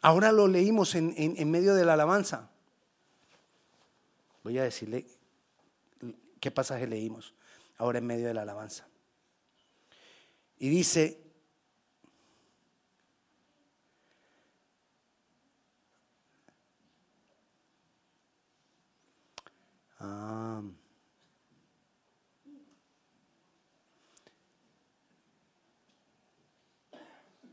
Ahora 0.05 0.31
lo 0.31 0.47
leímos 0.47 0.93
en, 0.93 1.15
en 1.17 1.49
medio 1.49 1.73
de 1.73 1.83
la 1.83 1.93
alabanza. 1.93 2.51
Voy 4.43 4.55
a 4.59 4.63
decirle 4.63 5.07
qué 6.39 6.51
pasaje 6.51 6.85
leímos 6.85 7.33
ahora 7.79 7.97
en 7.97 8.05
medio 8.05 8.27
de 8.27 8.35
la 8.35 8.43
alabanza. 8.43 8.87
Y 10.59 10.69
dice, 10.69 11.23
Ah. 19.99 20.61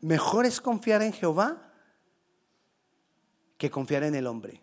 mejor 0.03 0.45
es 0.45 0.61
confiar 0.61 1.01
en 1.01 1.15
Jehová 1.15 1.72
que 3.63 3.71
confiar 3.71 4.03
en 4.03 4.17
el 4.17 4.27
hombre. 4.27 4.61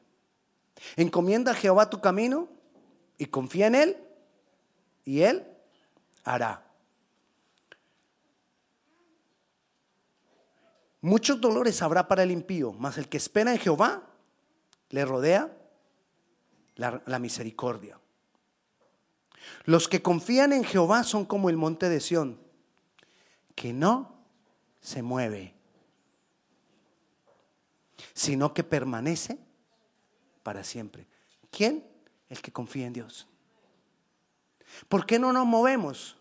Encomienda 0.97 1.53
a 1.53 1.55
Jehová 1.55 1.89
tu 1.89 2.01
camino 2.01 2.49
y 3.17 3.27
confía 3.27 3.67
en 3.67 3.75
Él 3.75 3.97
y 5.05 5.21
Él 5.21 5.47
hará. 6.25 6.69
Muchos 10.99 11.39
dolores 11.39 11.81
habrá 11.81 12.09
para 12.09 12.23
el 12.23 12.31
impío, 12.31 12.73
mas 12.73 12.97
el 12.97 13.07
que 13.07 13.15
espera 13.15 13.53
en 13.53 13.59
Jehová 13.59 14.03
le 14.89 15.05
rodea 15.05 15.57
la, 16.75 17.19
misericordia. 17.19 17.97
Los 19.63 19.87
que 19.87 20.01
confían 20.01 20.51
en 20.51 20.65
Jehová 20.65 21.05
son 21.05 21.23
como 21.23 21.49
el 21.49 21.55
monte 21.55 21.87
de 21.87 22.01
Sión, 22.01 22.37
que 23.55 23.71
no 23.71 24.25
se 24.81 25.01
mueve, 25.03 25.55
sino 28.19 28.53
que 28.53 28.65
permanece 28.65 29.37
para 30.43 30.65
siempre. 30.65 31.07
¿Quién? 31.51 31.85
El 32.27 32.41
que 32.41 32.51
confía 32.51 32.85
en 32.85 32.91
Dios. 32.91 33.27
¿Por 34.89 35.05
qué 35.05 35.19
no 35.19 35.31
nos 35.31 35.45
movemos? 35.45 36.17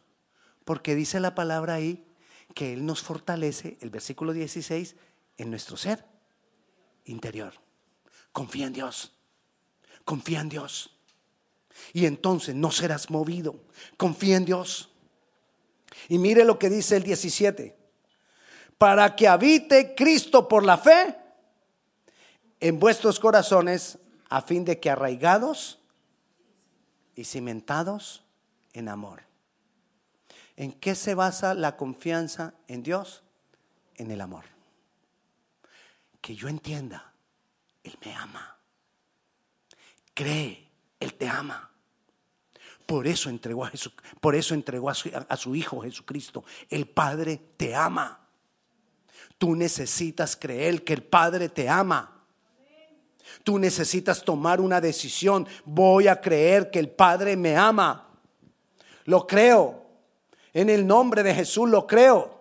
Porque 0.64 0.94
dice 0.94 1.18
la 1.18 1.34
palabra 1.34 1.74
ahí 1.74 2.06
que 2.54 2.72
Él 2.72 2.86
nos 2.86 3.02
fortalece, 3.02 3.78
el 3.80 3.90
versículo 3.90 4.32
16, 4.32 4.94
en 5.38 5.50
nuestro 5.50 5.76
ser 5.76 6.04
interior. 7.04 7.54
Confía 8.30 8.68
en 8.68 8.74
Dios. 8.74 9.12
Confía 10.04 10.38
en 10.38 10.50
Dios. 10.50 10.96
Y 11.92 12.06
entonces 12.06 12.54
no 12.54 12.70
serás 12.70 13.10
movido. 13.10 13.64
Confía 13.96 14.36
en 14.36 14.44
Dios. 14.44 14.90
Y 16.08 16.18
mire 16.18 16.44
lo 16.44 16.60
que 16.60 16.70
dice 16.70 16.96
el 16.96 17.02
17. 17.02 17.76
Para 18.78 19.16
que 19.16 19.26
habite 19.26 19.96
Cristo 19.96 20.46
por 20.46 20.64
la 20.64 20.78
fe 20.78 21.27
en 22.60 22.78
vuestros 22.80 23.20
corazones, 23.20 23.98
a 24.28 24.42
fin 24.42 24.64
de 24.64 24.78
que 24.78 24.90
arraigados 24.90 25.78
y 27.14 27.24
cimentados 27.24 28.24
en 28.72 28.88
amor. 28.88 29.22
¿En 30.56 30.72
qué 30.72 30.94
se 30.94 31.14
basa 31.14 31.54
la 31.54 31.76
confianza 31.76 32.54
en 32.66 32.82
Dios? 32.82 33.22
En 33.94 34.10
el 34.10 34.20
amor. 34.20 34.44
Que 36.20 36.34
yo 36.34 36.48
entienda, 36.48 37.12
Él 37.84 37.96
me 38.04 38.14
ama. 38.14 38.56
Cree, 40.14 40.68
Él 40.98 41.14
te 41.14 41.28
ama. 41.28 41.70
Por 42.86 43.06
eso 43.06 43.30
entregó 43.30 43.64
a, 43.64 43.68
Jesús, 43.68 43.92
por 44.20 44.34
eso 44.34 44.54
entregó 44.54 44.90
a 44.90 44.94
su, 44.94 45.10
su 45.36 45.54
Hijo 45.54 45.82
Jesucristo. 45.82 46.44
El 46.68 46.88
Padre 46.88 47.36
te 47.56 47.74
ama. 47.74 48.26
Tú 49.36 49.54
necesitas 49.54 50.36
creer 50.36 50.82
que 50.84 50.94
el 50.94 51.04
Padre 51.04 51.48
te 51.48 51.68
ama. 51.68 52.17
Tú 53.44 53.58
necesitas 53.58 54.22
tomar 54.22 54.60
una 54.60 54.80
decisión. 54.80 55.46
Voy 55.64 56.08
a 56.08 56.20
creer 56.20 56.70
que 56.70 56.78
el 56.78 56.90
Padre 56.90 57.36
me 57.36 57.56
ama. 57.56 58.08
Lo 59.04 59.26
creo. 59.26 59.86
En 60.52 60.70
el 60.70 60.86
nombre 60.86 61.22
de 61.22 61.34
Jesús 61.34 61.68
lo 61.68 61.86
creo. 61.86 62.38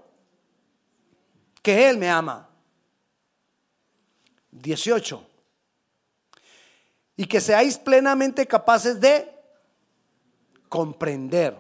Que 1.62 1.90
Él 1.90 1.98
me 1.98 2.10
ama. 2.10 2.50
18. 4.52 5.26
Y 7.16 7.26
que 7.26 7.42
seáis 7.42 7.78
plenamente 7.78 8.46
capaces 8.46 9.00
de 9.00 9.34
comprender 10.70 11.58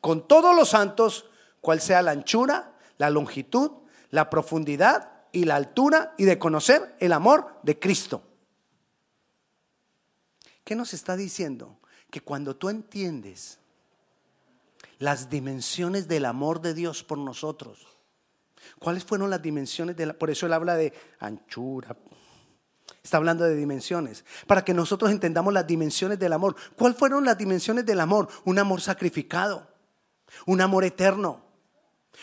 con 0.00 0.26
todos 0.26 0.54
los 0.54 0.68
santos 0.68 1.26
cuál 1.60 1.80
sea 1.80 2.02
la 2.02 2.12
anchura, 2.12 2.72
la 2.98 3.10
longitud, 3.10 3.72
la 4.10 4.30
profundidad 4.30 5.10
y 5.32 5.44
la 5.44 5.56
altura 5.56 6.14
y 6.16 6.24
de 6.24 6.38
conocer 6.38 6.94
el 7.00 7.12
amor 7.12 7.58
de 7.62 7.78
Cristo. 7.78 8.22
¿Qué 10.66 10.74
nos 10.74 10.94
está 10.94 11.16
diciendo? 11.16 11.78
Que 12.10 12.20
cuando 12.20 12.56
tú 12.56 12.68
entiendes 12.70 13.60
las 14.98 15.30
dimensiones 15.30 16.08
del 16.08 16.24
amor 16.24 16.60
de 16.60 16.74
Dios 16.74 17.04
por 17.04 17.18
nosotros, 17.18 17.86
¿cuáles 18.80 19.04
fueron 19.04 19.30
las 19.30 19.40
dimensiones 19.40 19.96
de 19.96 20.06
la, 20.06 20.14
por 20.14 20.28
eso 20.28 20.44
él 20.44 20.52
habla 20.52 20.74
de 20.74 20.92
anchura, 21.20 21.96
Está 23.02 23.18
hablando 23.18 23.44
de 23.44 23.54
dimensiones. 23.54 24.24
Para 24.48 24.64
que 24.64 24.74
nosotros 24.74 25.12
entendamos 25.12 25.52
las 25.52 25.66
dimensiones 25.66 26.18
del 26.18 26.32
amor. 26.32 26.56
¿Cuáles 26.76 26.98
fueron 26.98 27.24
las 27.24 27.38
dimensiones 27.38 27.86
del 27.86 28.00
amor? 28.00 28.28
Un 28.44 28.58
amor 28.58 28.80
sacrificado. 28.80 29.68
Un 30.46 30.60
amor 30.60 30.82
eterno. 30.82 31.40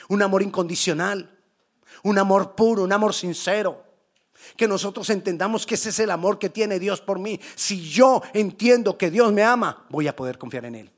Un 0.09 0.21
amor 0.21 0.41
incondicional. 0.41 1.39
Un 2.03 2.17
amor 2.17 2.55
puro. 2.55 2.83
Un 2.83 2.91
amor 2.91 3.13
sincero. 3.13 3.82
Que 4.55 4.67
nosotros 4.67 5.09
entendamos 5.09 5.65
que 5.65 5.75
ese 5.75 5.89
es 5.89 5.99
el 5.99 6.11
amor 6.11 6.39
que 6.39 6.49
tiene 6.49 6.79
Dios 6.79 7.01
por 7.01 7.19
mí. 7.19 7.39
Si 7.55 7.89
yo 7.89 8.21
entiendo 8.33 8.97
que 8.97 9.11
Dios 9.11 9.31
me 9.31 9.43
ama, 9.43 9.85
voy 9.89 10.07
a 10.07 10.15
poder 10.15 10.37
confiar 10.37 10.65
en 10.65 10.75
Él. 10.75 10.91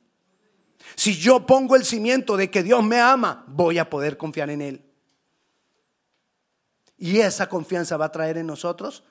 Si 0.95 1.17
yo 1.17 1.45
pongo 1.45 1.75
el 1.75 1.83
cimiento 1.83 2.37
de 2.37 2.49
que 2.49 2.63
Dios 2.63 2.83
me 2.83 2.99
ama, 2.99 3.43
voy 3.47 3.77
a 3.77 3.89
poder 3.89 4.17
confiar 4.17 4.49
en 4.49 4.61
Él. 4.61 4.85
Y 6.97 7.19
esa 7.19 7.49
confianza 7.49 7.97
va 7.97 8.05
a 8.05 8.11
traer 8.11 8.37
en 8.37 8.47
nosotros 8.47 9.03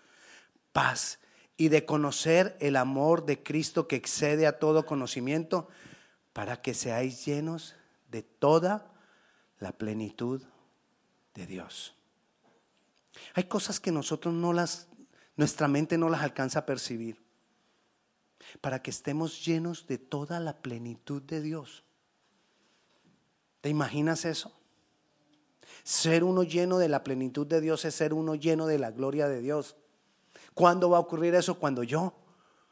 paz 0.72 1.18
y 1.56 1.68
de 1.68 1.84
conocer 1.84 2.56
el 2.60 2.76
amor 2.76 3.24
de 3.26 3.42
Cristo 3.42 3.86
que 3.86 3.96
excede 3.96 4.46
a 4.46 4.58
todo 4.58 4.86
conocimiento, 4.86 5.68
para 6.32 6.60
que 6.60 6.74
seáis 6.74 7.24
llenos 7.24 7.76
de 8.10 8.22
toda 8.22 8.90
la 9.60 9.70
plenitud 9.70 10.42
de 11.34 11.46
Dios. 11.46 11.94
Hay 13.34 13.44
cosas 13.44 13.80
que 13.80 13.92
nosotros 13.92 14.34
no 14.34 14.52
las, 14.52 14.88
nuestra 15.36 15.68
mente 15.68 15.98
no 15.98 16.08
las 16.08 16.22
alcanza 16.22 16.60
a 16.60 16.66
percibir, 16.66 17.22
para 18.60 18.82
que 18.82 18.90
estemos 18.90 19.44
llenos 19.44 19.86
de 19.86 19.98
toda 19.98 20.40
la 20.40 20.58
plenitud 20.58 21.22
de 21.22 21.40
Dios. 21.40 21.84
¿Te 23.60 23.68
imaginas 23.70 24.24
eso? 24.24 24.52
Ser 25.82 26.24
uno 26.24 26.42
lleno 26.42 26.78
de 26.78 26.88
la 26.88 27.02
plenitud 27.02 27.46
de 27.46 27.60
Dios 27.60 27.84
es 27.84 27.94
ser 27.94 28.12
uno 28.12 28.34
lleno 28.34 28.66
de 28.66 28.78
la 28.78 28.90
gloria 28.90 29.28
de 29.28 29.40
Dios. 29.40 29.76
¿Cuándo 30.52 30.90
va 30.90 30.98
a 30.98 31.00
ocurrir 31.00 31.34
eso? 31.34 31.58
Cuando 31.58 31.82
yo 31.82 32.14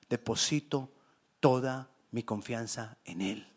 deposito 0.08 0.90
toda 1.40 1.90
mi 2.10 2.22
confianza 2.22 2.98
en 3.04 3.22
Él. 3.22 3.48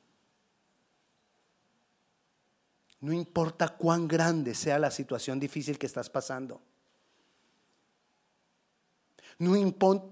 No 3.02 3.14
importa 3.14 3.70
cuán 3.70 4.08
grande 4.08 4.56
sea 4.56 4.80
la 4.80 4.90
situación 4.90 5.40
difícil 5.40 5.78
que 5.78 5.86
estás 5.86 6.10
pasando. 6.10 6.62
No, 9.38 9.52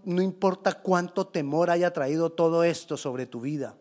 no, 0.03 0.21
importa 0.21 0.81
cuánto 0.81 1.27
temor 1.27 1.69
haya 1.69 1.93
traído 1.93 2.31
todo 2.31 2.63
esto 2.63 2.97
sobre 2.97 3.25
tu 3.25 3.39
vida. 3.39 3.77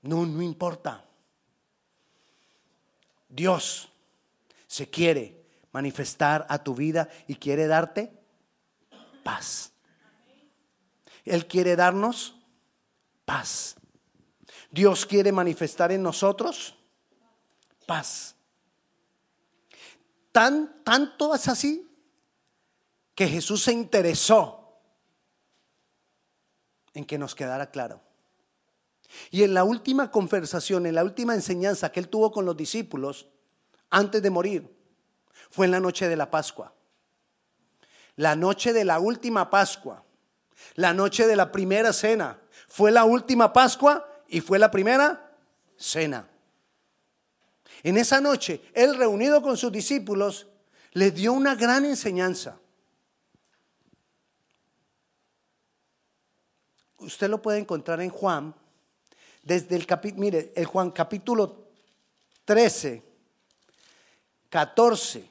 No, 0.00 0.24
no 0.24 0.40
importa. 0.40 1.04
Dios 3.28 3.90
se 4.66 4.88
quiere 4.88 5.44
manifestar 5.70 6.46
a 6.48 6.62
tu 6.62 6.74
vida 6.74 7.08
y 7.26 7.34
quiere 7.34 7.66
darte 7.66 8.12
paz. 9.22 9.72
Él 11.24 11.46
quiere 11.46 11.76
darnos 11.76 12.34
paz. 13.24 13.76
Dios 14.70 15.04
quiere 15.04 15.30
manifestar 15.30 15.92
en 15.92 16.02
nosotros 16.02 16.74
paz. 17.86 18.34
Tan, 20.32 20.82
tanto 20.82 21.34
es 21.34 21.46
así 21.48 21.91
que 23.14 23.28
Jesús 23.28 23.62
se 23.62 23.72
interesó 23.72 24.80
en 26.94 27.04
que 27.04 27.18
nos 27.18 27.34
quedara 27.34 27.70
claro. 27.70 28.00
Y 29.30 29.42
en 29.42 29.54
la 29.54 29.64
última 29.64 30.10
conversación, 30.10 30.86
en 30.86 30.94
la 30.94 31.04
última 31.04 31.34
enseñanza 31.34 31.92
que 31.92 32.00
él 32.00 32.08
tuvo 32.08 32.32
con 32.32 32.44
los 32.44 32.56
discípulos, 32.56 33.28
antes 33.90 34.22
de 34.22 34.30
morir, 34.30 34.74
fue 35.50 35.66
en 35.66 35.72
la 35.72 35.80
noche 35.80 36.08
de 36.08 36.16
la 36.16 36.30
Pascua 36.30 36.74
la 38.16 38.36
noche 38.36 38.72
de 38.72 38.84
la 38.84 39.00
última 39.00 39.50
Pascua, 39.50 40.04
la 40.74 40.92
noche 40.92 41.26
de 41.26 41.36
la 41.36 41.50
primera 41.50 41.92
cena. 41.92 42.38
Fue 42.68 42.90
la 42.90 43.04
última 43.04 43.52
Pascua 43.52 44.08
y 44.28 44.40
fue 44.40 44.58
la 44.58 44.70
primera 44.70 45.34
cena. 45.76 46.28
En 47.82 47.96
esa 47.96 48.20
noche, 48.20 48.62
él 48.74 48.96
reunido 48.96 49.42
con 49.42 49.56
sus 49.56 49.72
discípulos, 49.72 50.46
les 50.92 51.14
dio 51.14 51.32
una 51.32 51.54
gran 51.54 51.84
enseñanza. 51.84 52.58
Usted 57.02 57.28
lo 57.28 57.42
puede 57.42 57.58
encontrar 57.58 58.00
en 58.00 58.10
Juan, 58.10 58.54
desde 59.42 59.74
el 59.76 59.86
capítulo, 59.86 60.20
mire, 60.20 60.52
el 60.54 60.66
Juan 60.66 60.90
capítulo 60.90 61.66
13, 62.44 63.02
14, 64.48 65.28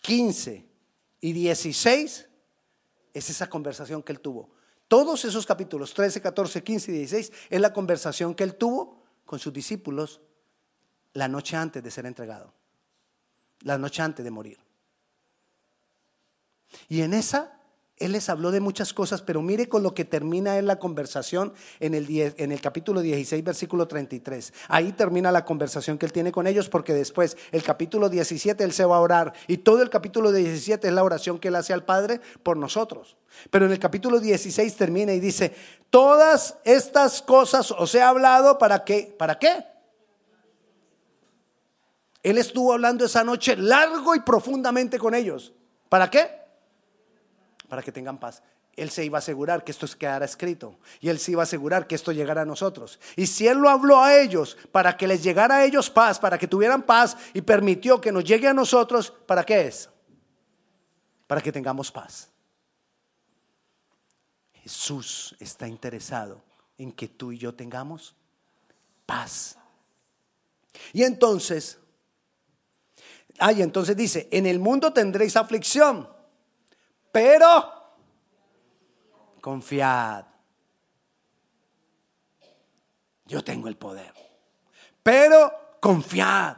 15 0.00 0.64
y 1.20 1.32
16 1.32 2.28
es 3.12 3.30
esa 3.30 3.48
conversación 3.48 4.02
que 4.02 4.12
él 4.12 4.20
tuvo. 4.20 4.50
Todos 4.88 5.24
esos 5.24 5.46
capítulos, 5.46 5.94
13, 5.94 6.20
14, 6.20 6.62
15 6.62 6.90
y 6.90 6.94
16, 6.98 7.32
es 7.50 7.60
la 7.60 7.72
conversación 7.72 8.34
que 8.34 8.44
él 8.44 8.56
tuvo 8.56 9.02
con 9.24 9.38
sus 9.38 9.52
discípulos 9.52 10.20
la 11.14 11.28
noche 11.28 11.56
antes 11.56 11.82
de 11.82 11.90
ser 11.90 12.06
entregado, 12.06 12.52
la 13.60 13.78
noche 13.78 14.02
antes 14.02 14.24
de 14.24 14.30
morir. 14.30 14.58
Y 16.88 17.02
en 17.02 17.14
esa 17.14 17.53
él 17.98 18.10
les 18.12 18.28
habló 18.28 18.50
de 18.50 18.58
muchas 18.58 18.92
cosas, 18.92 19.22
pero 19.22 19.40
mire 19.40 19.68
con 19.68 19.84
lo 19.84 19.94
que 19.94 20.04
termina 20.04 20.58
en 20.58 20.66
la 20.66 20.80
conversación 20.80 21.52
en 21.78 21.94
el, 21.94 22.08
en 22.10 22.50
el 22.50 22.60
capítulo 22.60 23.00
16, 23.00 23.44
versículo 23.44 23.86
33. 23.86 24.52
Ahí 24.68 24.92
termina 24.92 25.30
la 25.30 25.44
conversación 25.44 25.96
que 25.96 26.06
él 26.06 26.12
tiene 26.12 26.32
con 26.32 26.48
ellos, 26.48 26.68
porque 26.68 26.92
después, 26.92 27.36
el 27.52 27.62
capítulo 27.62 28.08
17, 28.08 28.64
él 28.64 28.72
se 28.72 28.84
va 28.84 28.96
a 28.96 29.00
orar. 29.00 29.32
Y 29.46 29.58
todo 29.58 29.80
el 29.80 29.90
capítulo 29.90 30.32
17 30.32 30.88
es 30.88 30.92
la 30.92 31.04
oración 31.04 31.38
que 31.38 31.48
él 31.48 31.54
hace 31.54 31.72
al 31.72 31.84
Padre 31.84 32.20
por 32.42 32.56
nosotros. 32.56 33.16
Pero 33.50 33.66
en 33.66 33.72
el 33.72 33.78
capítulo 33.78 34.18
16 34.18 34.74
termina 34.76 35.12
y 35.12 35.20
dice, 35.20 35.54
todas 35.88 36.56
estas 36.64 37.22
cosas 37.22 37.70
os 37.70 37.94
he 37.94 38.02
hablado 38.02 38.58
para 38.58 38.84
qué, 38.84 39.14
¿para 39.16 39.38
qué? 39.38 39.64
Él 42.24 42.38
estuvo 42.38 42.72
hablando 42.72 43.04
esa 43.04 43.22
noche 43.22 43.56
largo 43.56 44.16
y 44.16 44.20
profundamente 44.20 44.98
con 44.98 45.14
ellos. 45.14 45.52
¿Para 45.88 46.10
qué? 46.10 46.43
Para 47.74 47.82
que 47.82 47.90
tengan 47.90 48.18
paz. 48.18 48.40
Él 48.76 48.88
se 48.88 49.04
iba 49.04 49.18
a 49.18 49.20
asegurar 49.20 49.64
que 49.64 49.72
esto 49.72 49.84
quedara 49.98 50.24
escrito 50.24 50.78
y 51.00 51.08
él 51.08 51.18
se 51.18 51.32
iba 51.32 51.42
a 51.42 51.42
asegurar 51.42 51.88
que 51.88 51.96
esto 51.96 52.12
llegara 52.12 52.42
a 52.42 52.44
nosotros. 52.44 53.00
Y 53.16 53.26
si 53.26 53.48
él 53.48 53.58
lo 53.58 53.68
habló 53.68 54.00
a 54.00 54.16
ellos 54.16 54.56
para 54.70 54.96
que 54.96 55.08
les 55.08 55.24
llegara 55.24 55.56
a 55.56 55.64
ellos 55.64 55.90
paz, 55.90 56.20
para 56.20 56.38
que 56.38 56.46
tuvieran 56.46 56.84
paz 56.84 57.16
y 57.32 57.42
permitió 57.42 58.00
que 58.00 58.12
nos 58.12 58.22
llegue 58.22 58.46
a 58.46 58.54
nosotros, 58.54 59.12
¿para 59.26 59.42
qué 59.42 59.66
es? 59.66 59.90
Para 61.26 61.40
que 61.40 61.50
tengamos 61.50 61.90
paz. 61.90 62.30
Jesús 64.62 65.34
está 65.40 65.66
interesado 65.66 66.44
en 66.78 66.92
que 66.92 67.08
tú 67.08 67.32
y 67.32 67.38
yo 67.38 67.56
tengamos 67.56 68.14
paz. 69.04 69.58
Y 70.92 71.02
entonces, 71.02 71.80
ay, 73.40 73.62
entonces 73.62 73.96
dice, 73.96 74.28
en 74.30 74.46
el 74.46 74.60
mundo 74.60 74.92
tendréis 74.92 75.36
aflicción 75.36 76.13
pero 77.14 77.72
confiad. 79.40 80.24
Yo 83.24 83.44
tengo 83.44 83.68
el 83.68 83.76
poder. 83.76 84.12
Pero 85.00 85.76
confiad. 85.80 86.56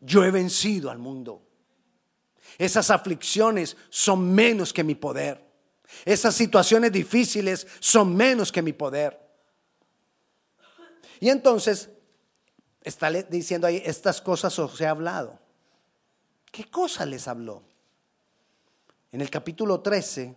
Yo 0.00 0.24
he 0.24 0.30
vencido 0.30 0.90
al 0.90 0.96
mundo. 0.96 1.42
Esas 2.56 2.90
aflicciones 2.90 3.76
son 3.90 4.34
menos 4.34 4.72
que 4.72 4.82
mi 4.82 4.94
poder. 4.94 5.44
Esas 6.06 6.34
situaciones 6.34 6.90
difíciles 6.90 7.66
son 7.80 8.16
menos 8.16 8.50
que 8.50 8.62
mi 8.62 8.72
poder. 8.72 9.20
Y 11.20 11.28
entonces 11.28 11.90
está 12.80 13.10
diciendo 13.10 13.66
ahí, 13.66 13.82
estas 13.84 14.22
cosas 14.22 14.58
os 14.58 14.80
he 14.80 14.86
hablado. 14.86 15.38
¿Qué 16.50 16.64
cosa 16.70 17.04
les 17.04 17.28
habló? 17.28 17.73
En 19.14 19.20
el 19.20 19.30
capítulo 19.30 19.80
13, 19.80 20.34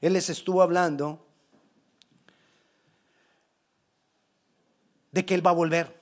Él 0.00 0.12
les 0.12 0.30
estuvo 0.30 0.62
hablando 0.62 1.26
de 5.10 5.26
que 5.26 5.34
Él 5.34 5.44
va 5.44 5.50
a 5.50 5.54
volver. 5.54 6.00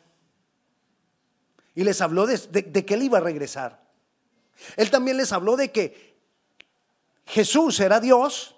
Y 1.75 1.83
les 1.83 1.99
habló 2.03 2.27
de, 2.27 2.85
que 2.85 2.93
Él 2.93 3.05
iba 3.05 3.17
a 3.17 3.23
regresar. 3.23 3.83
Él 4.77 4.91
también 4.91 5.17
les 5.17 5.33
habló 5.33 5.57
de 5.57 5.73
que 5.73 6.19
Jesús 7.25 7.81
era 7.81 8.01
Dios 8.01 8.55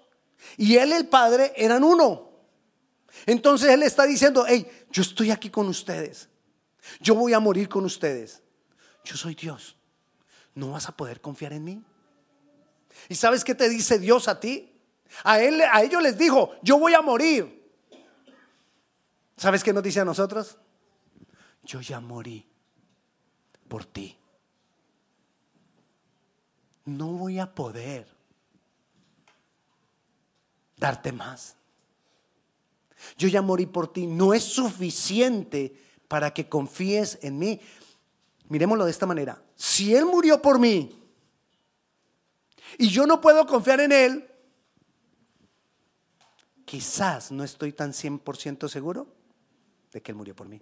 y 0.57 0.75
Él 0.75 0.91
el 0.91 1.07
Padre 1.07 1.53
eran 1.55 1.85
uno. 1.85 2.31
Entonces 3.25 3.69
Él 3.69 3.83
está 3.83 4.03
diciendo, 4.03 4.43
hey, 4.45 4.69
yo 4.91 5.03
estoy 5.03 5.31
aquí 5.31 5.49
con 5.49 5.69
ustedes. 5.69 6.27
Yo 6.99 7.15
voy 7.15 7.31
a 7.31 7.39
morir 7.39 7.69
con 7.69 7.85
ustedes. 7.85 8.43
Yo 9.05 9.15
soy 9.15 9.35
Dios. 9.35 9.77
¿No 10.53 10.71
vas 10.71 10.89
a 10.89 10.97
poder 10.97 11.21
confiar 11.21 11.53
en 11.53 11.63
mí? 11.63 11.83
¿Y 13.07 13.15
sabes 13.15 13.43
qué 13.43 13.55
te 13.55 13.69
dice 13.69 13.99
Dios 13.99 14.27
a 14.27 14.39
ti? 14.39 14.75
A, 15.23 15.41
él, 15.41 15.61
a 15.61 15.81
ellos 15.83 16.01
les 16.01 16.17
dijo, 16.17 16.51
yo 16.61 16.77
voy 16.77 16.93
a 16.93 17.01
morir. 17.01 17.59
¿Sabes 19.37 19.63
qué 19.63 19.71
nos 19.71 19.83
dice 19.83 20.01
a 20.01 20.05
nosotros? 20.05 20.57
Yo 21.63 21.81
ya 21.81 21.99
morí 21.99 22.45
por 23.67 23.85
ti. 23.85 24.17
No 26.85 27.13
voy 27.13 27.39
a 27.39 27.53
poder 27.53 28.07
darte 30.75 31.11
más. 31.11 31.55
Yo 33.17 33.27
ya 33.27 33.41
morí 33.41 33.65
por 33.65 33.93
ti. 33.93 34.07
No 34.07 34.33
es 34.33 34.43
suficiente 34.43 35.73
para 36.07 36.33
que 36.33 36.49
confíes 36.49 37.19
en 37.21 37.39
mí. 37.39 37.61
Miremoslo 38.49 38.85
de 38.85 38.91
esta 38.91 39.05
manera. 39.05 39.41
Si 39.55 39.95
Él 39.95 40.05
murió 40.05 40.41
por 40.41 40.59
mí 40.59 40.98
y 42.77 42.89
yo 42.89 43.05
no 43.05 43.21
puedo 43.21 43.45
confiar 43.45 43.79
en 43.79 43.91
Él, 43.91 44.29
quizás 46.65 47.31
no 47.31 47.43
estoy 47.43 47.73
tan 47.73 47.91
100% 47.91 48.67
seguro 48.67 49.07
de 49.91 50.01
que 50.01 50.11
Él 50.11 50.17
murió 50.17 50.35
por 50.35 50.47
mí. 50.47 50.61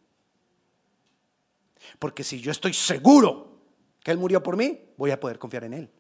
Porque 1.99 2.23
si 2.23 2.39
yo 2.39 2.51
estoy 2.51 2.73
seguro 2.73 3.59
que 4.03 4.11
Él 4.11 4.17
murió 4.17 4.41
por 4.41 4.57
mí, 4.57 4.79
voy 4.97 5.11
a 5.11 5.19
poder 5.19 5.37
confiar 5.37 5.65
en 5.65 5.73
Él. 5.73 5.91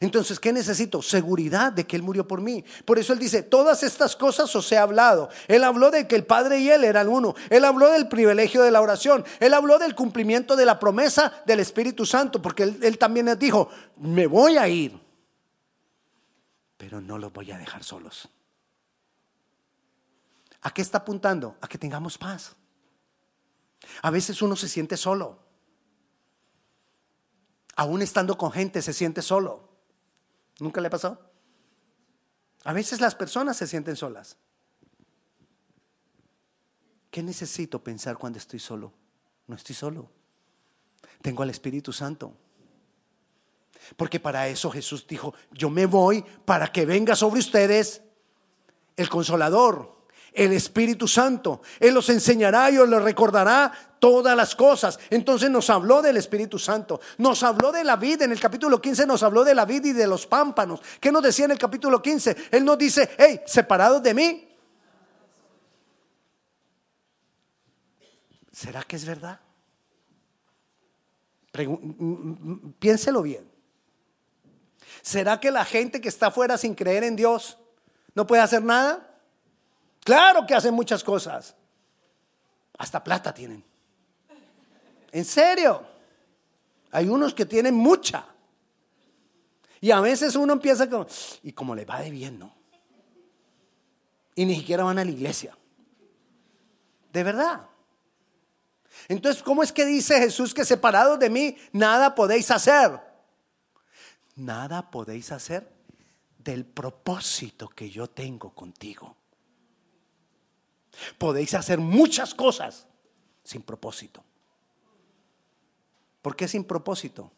Entonces, 0.00 0.38
¿qué 0.38 0.52
necesito? 0.52 1.02
Seguridad 1.02 1.72
de 1.72 1.86
que 1.86 1.96
Él 1.96 2.02
murió 2.02 2.26
por 2.28 2.40
mí. 2.40 2.64
Por 2.84 2.98
eso 2.98 3.12
Él 3.12 3.18
dice, 3.18 3.42
todas 3.42 3.82
estas 3.82 4.14
cosas 4.14 4.54
os 4.54 4.70
he 4.70 4.78
hablado. 4.78 5.28
Él 5.48 5.64
habló 5.64 5.90
de 5.90 6.06
que 6.06 6.14
el 6.14 6.24
Padre 6.24 6.60
y 6.60 6.70
Él 6.70 6.84
eran 6.84 7.08
uno. 7.08 7.34
Él 7.50 7.64
habló 7.64 7.90
del 7.90 8.08
privilegio 8.08 8.62
de 8.62 8.70
la 8.70 8.80
oración. 8.80 9.24
Él 9.40 9.54
habló 9.54 9.78
del 9.78 9.94
cumplimiento 9.94 10.54
de 10.56 10.66
la 10.66 10.78
promesa 10.78 11.42
del 11.46 11.60
Espíritu 11.60 12.06
Santo, 12.06 12.40
porque 12.40 12.62
Él, 12.62 12.78
él 12.82 12.98
también 12.98 13.26
les 13.26 13.38
dijo, 13.38 13.70
me 13.96 14.26
voy 14.26 14.56
a 14.56 14.68
ir, 14.68 15.00
pero 16.76 17.00
no 17.00 17.18
los 17.18 17.32
voy 17.32 17.50
a 17.50 17.58
dejar 17.58 17.82
solos. 17.82 18.28
¿A 20.62 20.72
qué 20.72 20.82
está 20.82 20.98
apuntando? 20.98 21.56
A 21.60 21.68
que 21.68 21.78
tengamos 21.78 22.18
paz. 22.18 22.54
A 24.02 24.10
veces 24.10 24.42
uno 24.42 24.56
se 24.56 24.68
siente 24.68 24.96
solo. 24.96 25.38
Aún 27.76 28.02
estando 28.02 28.36
con 28.36 28.50
gente 28.50 28.82
se 28.82 28.92
siente 28.92 29.22
solo. 29.22 29.67
¿Nunca 30.60 30.80
le 30.80 30.90
pasado? 30.90 31.30
A 32.64 32.72
veces 32.72 33.00
las 33.00 33.14
personas 33.14 33.56
se 33.56 33.66
sienten 33.66 33.96
solas. 33.96 34.36
¿Qué 37.10 37.22
necesito 37.22 37.82
pensar 37.82 38.18
cuando 38.18 38.38
estoy 38.38 38.58
solo? 38.58 38.92
No 39.46 39.56
estoy 39.56 39.74
solo. 39.74 40.10
Tengo 41.22 41.42
al 41.42 41.50
Espíritu 41.50 41.92
Santo. 41.92 42.34
Porque 43.96 44.20
para 44.20 44.48
eso 44.48 44.70
Jesús 44.70 45.06
dijo, 45.06 45.34
yo 45.52 45.70
me 45.70 45.86
voy 45.86 46.24
para 46.44 46.70
que 46.70 46.84
venga 46.84 47.16
sobre 47.16 47.40
ustedes 47.40 48.02
el 48.96 49.08
consolador 49.08 49.97
el 50.38 50.52
Espíritu 50.52 51.08
Santo. 51.08 51.62
Él 51.80 51.92
los 51.94 52.08
enseñará 52.10 52.70
y 52.70 52.78
os 52.78 52.88
recordará 52.88 53.72
todas 53.98 54.36
las 54.36 54.54
cosas. 54.54 54.98
Entonces 55.10 55.50
nos 55.50 55.68
habló 55.68 56.00
del 56.00 56.16
Espíritu 56.16 56.60
Santo, 56.60 57.00
nos 57.18 57.42
habló 57.42 57.72
de 57.72 57.82
la 57.82 57.96
vida. 57.96 58.24
En 58.24 58.30
el 58.30 58.38
capítulo 58.38 58.80
15 58.80 59.04
nos 59.04 59.24
habló 59.24 59.42
de 59.42 59.56
la 59.56 59.64
vida 59.64 59.88
y 59.88 59.92
de 59.92 60.06
los 60.06 60.28
pámpanos. 60.28 60.80
¿Qué 61.00 61.10
nos 61.10 61.24
decía 61.24 61.46
en 61.46 61.50
el 61.50 61.58
capítulo 61.58 62.00
15? 62.00 62.36
Él 62.52 62.64
nos 62.64 62.78
dice, 62.78 63.10
hey, 63.18 63.40
separados 63.46 64.00
de 64.00 64.14
mí. 64.14 64.48
¿Será 68.52 68.82
que 68.84 68.96
es 68.96 69.04
verdad? 69.04 69.40
piénselo 72.78 73.22
bien. 73.22 73.50
¿Será 75.02 75.40
que 75.40 75.50
la 75.50 75.64
gente 75.64 76.00
que 76.00 76.08
está 76.08 76.28
afuera 76.28 76.56
sin 76.56 76.76
creer 76.76 77.02
en 77.02 77.16
Dios 77.16 77.58
no 78.14 78.28
puede 78.28 78.42
hacer 78.42 78.62
nada? 78.62 79.07
Claro 80.04 80.46
que 80.46 80.54
hacen 80.54 80.74
muchas 80.74 81.04
cosas. 81.04 81.54
Hasta 82.78 83.02
plata 83.02 83.32
tienen. 83.32 83.64
En 85.12 85.24
serio. 85.24 85.86
Hay 86.90 87.08
unos 87.08 87.34
que 87.34 87.44
tienen 87.44 87.74
mucha. 87.74 88.24
Y 89.80 89.90
a 89.90 90.00
veces 90.00 90.34
uno 90.34 90.54
empieza 90.54 90.88
como, 90.88 91.06
y 91.42 91.52
como 91.52 91.74
le 91.74 91.84
va 91.84 92.00
de 92.00 92.10
bien, 92.10 92.38
¿no? 92.38 92.54
Y 94.34 94.44
ni 94.44 94.56
siquiera 94.56 94.84
van 94.84 94.98
a 94.98 95.04
la 95.04 95.10
iglesia. 95.10 95.56
De 97.12 97.22
verdad. 97.22 97.66
Entonces, 99.08 99.42
¿cómo 99.42 99.62
es 99.62 99.72
que 99.72 99.84
dice 99.84 100.18
Jesús 100.18 100.54
que 100.54 100.64
separados 100.64 101.18
de 101.18 101.30
mí 101.30 101.56
nada 101.72 102.14
podéis 102.14 102.50
hacer? 102.50 103.00
Nada 104.34 104.90
podéis 104.90 105.32
hacer 105.32 105.68
del 106.38 106.64
propósito 106.64 107.68
que 107.68 107.90
yo 107.90 108.08
tengo 108.08 108.54
contigo. 108.54 109.17
Podéis 111.16 111.54
hacer 111.54 111.78
muchas 111.78 112.34
cosas 112.34 112.86
sin 113.44 113.62
propósito. 113.62 114.24
¿Por 116.22 116.36
qué 116.36 116.48
sin 116.48 116.64
propósito? 116.64 117.32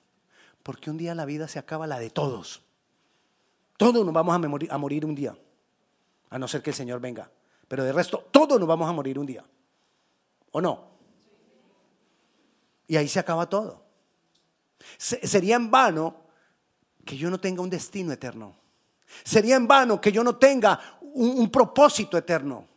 Porque 0.62 0.90
un 0.90 0.96
día 0.96 1.14
la 1.14 1.24
vida 1.24 1.48
se 1.48 1.58
acaba 1.58 1.86
la 1.86 1.98
de 1.98 2.10
todos. 2.10 2.62
Todos 3.76 4.04
nos 4.04 4.12
vamos 4.12 4.34
a 4.34 4.78
morir, 4.78 5.04
un 5.06 5.14
día, 5.14 5.36
a 6.28 6.38
no 6.38 6.48
ser 6.48 6.62
que 6.62 6.70
el 6.70 6.76
Señor 6.76 7.00
venga. 7.00 7.30
Pero 7.68 7.84
de 7.84 7.92
resto, 7.92 8.28
todos 8.30 8.58
nos 8.58 8.68
vamos 8.68 8.88
a 8.88 8.92
morir 8.92 9.18
un 9.18 9.26
día. 9.26 9.44
¿O 10.52 10.60
no? 10.60 10.90
Y 12.88 12.96
ahí 12.96 13.08
se 13.08 13.20
acaba 13.20 13.48
todo. 13.48 13.82
sería 14.98 15.56
en 15.56 15.70
vano 15.70 16.16
que 17.04 17.16
yo 17.16 17.30
no 17.30 17.40
tenga 17.40 17.62
un 17.62 17.70
destino 17.70 18.12
eterno. 18.12 18.56
Sería 19.24 19.56
en 19.56 19.66
vano 19.66 20.00
que 20.00 20.12
yo 20.12 20.22
no 20.24 20.36
tenga 20.36 20.98
un 21.00 21.50
propósito 21.50 22.18
eterno. 22.18 22.69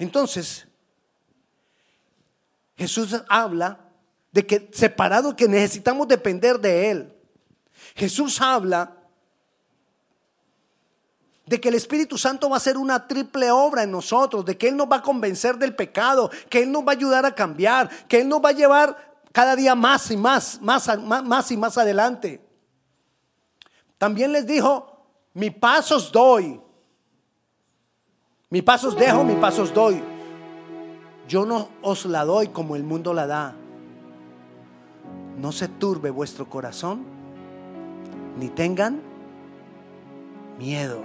Entonces, 0.00 0.66
Jesús 2.74 3.22
habla 3.28 3.78
de 4.32 4.46
que 4.46 4.70
separado 4.72 5.36
que 5.36 5.46
necesitamos 5.46 6.08
depender 6.08 6.58
de 6.58 6.90
Él. 6.90 7.14
Jesús 7.94 8.40
habla 8.40 8.96
de 11.44 11.60
que 11.60 11.68
el 11.68 11.74
Espíritu 11.74 12.16
Santo 12.16 12.48
va 12.48 12.56
a 12.56 12.56
hacer 12.56 12.78
una 12.78 13.06
triple 13.06 13.50
obra 13.50 13.82
en 13.82 13.90
nosotros, 13.90 14.42
de 14.46 14.56
que 14.56 14.68
Él 14.68 14.76
nos 14.78 14.90
va 14.90 14.96
a 14.96 15.02
convencer 15.02 15.58
del 15.58 15.76
pecado, 15.76 16.30
que 16.48 16.62
Él 16.62 16.72
nos 16.72 16.82
va 16.82 16.92
a 16.92 16.94
ayudar 16.94 17.26
a 17.26 17.34
cambiar, 17.34 17.90
que 18.06 18.22
Él 18.22 18.28
nos 18.28 18.42
va 18.42 18.48
a 18.48 18.52
llevar 18.52 19.20
cada 19.32 19.54
día 19.54 19.74
más 19.74 20.10
y 20.10 20.16
más, 20.16 20.62
más, 20.62 20.88
más, 20.98 21.50
y 21.50 21.58
más 21.58 21.76
adelante. 21.76 22.40
También 23.98 24.32
les 24.32 24.46
dijo, 24.46 25.04
mi 25.34 25.50
pasos 25.50 26.10
doy, 26.10 26.58
mi 28.50 28.62
pasos 28.62 28.96
dejo, 28.96 29.24
mi 29.24 29.34
pasos 29.34 29.72
doy. 29.72 30.02
Yo 31.28 31.46
no 31.46 31.68
os 31.82 32.04
la 32.06 32.24
doy 32.24 32.48
como 32.48 32.74
el 32.74 32.82
mundo 32.82 33.14
la 33.14 33.28
da. 33.28 33.54
No 35.38 35.52
se 35.52 35.68
turbe 35.68 36.10
vuestro 36.10 36.50
corazón, 36.50 37.04
ni 38.38 38.48
tengan 38.48 39.00
miedo. 40.58 41.00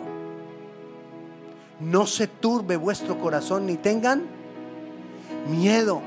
No 1.80 2.08
se 2.08 2.28
turbe 2.28 2.78
vuestro 2.78 3.20
corazón, 3.20 3.68
ni 3.68 3.78
tengan 3.78 4.24
miedo. 5.48 6.02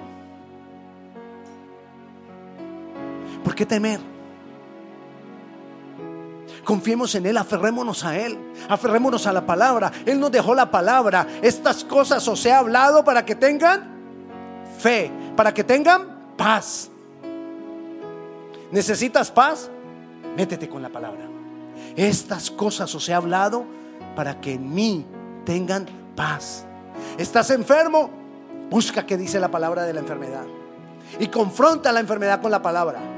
¿Por 3.45 3.55
qué 3.55 3.65
temer? 3.65 4.18
Confiemos 6.69 7.15
en 7.15 7.25
Él, 7.25 7.39
aferrémonos 7.39 8.05
a 8.05 8.19
Él, 8.19 8.39
aferrémonos 8.69 9.27
a 9.27 9.33
la 9.33 9.47
palabra. 9.47 9.91
Él 10.05 10.21
nos 10.21 10.31
dejó 10.31 10.55
la 10.55 10.71
palabra. 10.71 11.27
Estas 11.41 11.83
cosas 11.83 12.29
os 12.29 12.45
he 12.45 12.53
hablado 12.53 13.03
para 13.07 13.25
que 13.25 13.35
tengan 13.35 13.89
fe, 14.79 15.11
para 15.35 15.55
que 15.55 15.65
tengan 15.65 16.35
paz. 16.37 16.91
¿Necesitas 18.71 19.31
paz? 19.31 19.71
Métete 20.37 20.69
con 20.69 20.83
la 20.83 20.91
palabra. 20.91 21.25
Estas 21.97 22.51
cosas 22.51 22.95
os 22.95 23.09
he 23.09 23.15
hablado 23.15 23.65
para 24.15 24.39
que 24.39 24.53
en 24.53 24.75
mí 24.75 25.07
tengan 25.47 25.87
paz. 26.15 26.67
¿Estás 27.17 27.49
enfermo? 27.49 28.11
Busca 28.69 29.07
qué 29.07 29.17
dice 29.17 29.41
la 29.41 29.51
palabra 29.51 29.85
de 29.85 29.95
la 29.95 30.01
enfermedad. 30.01 30.45
Y 31.19 31.29
confronta 31.29 31.93
la 31.93 32.01
enfermedad 32.01 32.43
con 32.43 32.51
la 32.51 32.61
palabra. 32.61 33.18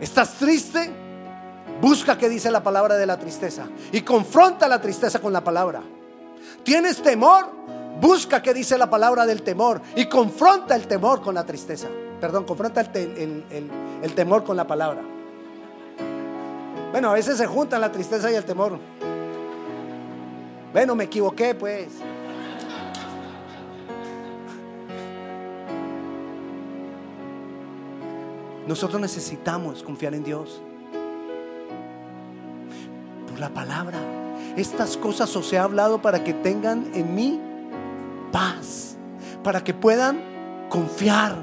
¿Estás 0.00 0.34
triste? 0.34 0.90
Busca 1.80 2.16
qué 2.18 2.28
dice 2.28 2.50
la 2.50 2.62
palabra 2.62 2.96
de 2.96 3.06
la 3.06 3.18
tristeza 3.18 3.66
y 3.92 4.02
confronta 4.02 4.68
la 4.68 4.80
tristeza 4.80 5.18
con 5.20 5.32
la 5.32 5.42
palabra. 5.42 5.82
¿Tienes 6.62 7.02
temor? 7.02 7.46
Busca 8.00 8.40
qué 8.42 8.54
dice 8.54 8.76
la 8.78 8.88
palabra 8.88 9.26
del 9.26 9.42
temor 9.42 9.80
y 9.96 10.06
confronta 10.06 10.74
el 10.74 10.86
temor 10.86 11.20
con 11.22 11.34
la 11.34 11.44
tristeza. 11.44 11.88
perdón, 12.20 12.44
confronta 12.44 12.82
el, 12.82 12.88
el- 12.96 13.44
el- 13.50 13.70
el 14.02 14.14
temor 14.14 14.44
con 14.44 14.54
la 14.54 14.66
palabra. 14.66 15.00
Bueno, 16.92 17.08
a 17.10 17.14
veces 17.14 17.38
se 17.38 17.46
juntan 17.46 17.80
la 17.80 17.90
tristeza 17.90 18.30
y 18.30 18.34
el 18.34 18.44
temor. 18.44 18.78
Bueno, 20.72 20.94
me 20.94 21.04
equivoqué, 21.04 21.54
pues. 21.54 21.86
Nosotros 28.66 29.00
necesitamos 29.00 29.82
confiar 29.82 30.14
en 30.14 30.24
Dios. 30.24 30.60
Por 33.28 33.38
la 33.38 33.48
palabra. 33.50 33.98
Estas 34.56 34.96
cosas 34.96 35.34
os 35.36 35.52
he 35.52 35.58
hablado 35.58 36.02
para 36.02 36.22
que 36.24 36.34
tengan 36.34 36.90
en 36.94 37.14
mí 37.14 37.40
paz. 38.32 38.96
Para 39.42 39.62
que 39.62 39.72
puedan 39.72 40.20
confiar. 40.68 41.36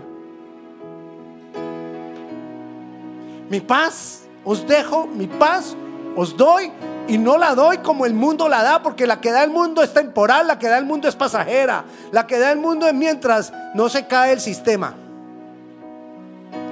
Mi 3.49 3.61
paz 3.61 4.23
os 4.43 4.67
dejo, 4.67 5.07
mi 5.07 5.27
paz 5.27 5.75
os 6.15 6.35
doy 6.35 6.71
y 7.07 7.17
no 7.17 7.37
la 7.37 7.55
doy 7.55 7.77
como 7.77 8.05
el 8.05 8.13
mundo 8.13 8.49
la 8.49 8.61
da, 8.63 8.81
porque 8.81 9.07
la 9.07 9.21
que 9.21 9.31
da 9.31 9.43
el 9.43 9.49
mundo 9.49 9.81
es 9.81 9.93
temporal, 9.93 10.47
la 10.47 10.59
que 10.59 10.67
da 10.67 10.77
el 10.77 10.85
mundo 10.85 11.07
es 11.07 11.15
pasajera, 11.15 11.85
la 12.11 12.27
que 12.27 12.37
da 12.37 12.51
el 12.51 12.59
mundo 12.59 12.87
es 12.87 12.93
mientras 12.93 13.53
no 13.73 13.87
se 13.87 14.07
cae 14.07 14.33
el 14.33 14.41
sistema. 14.41 14.95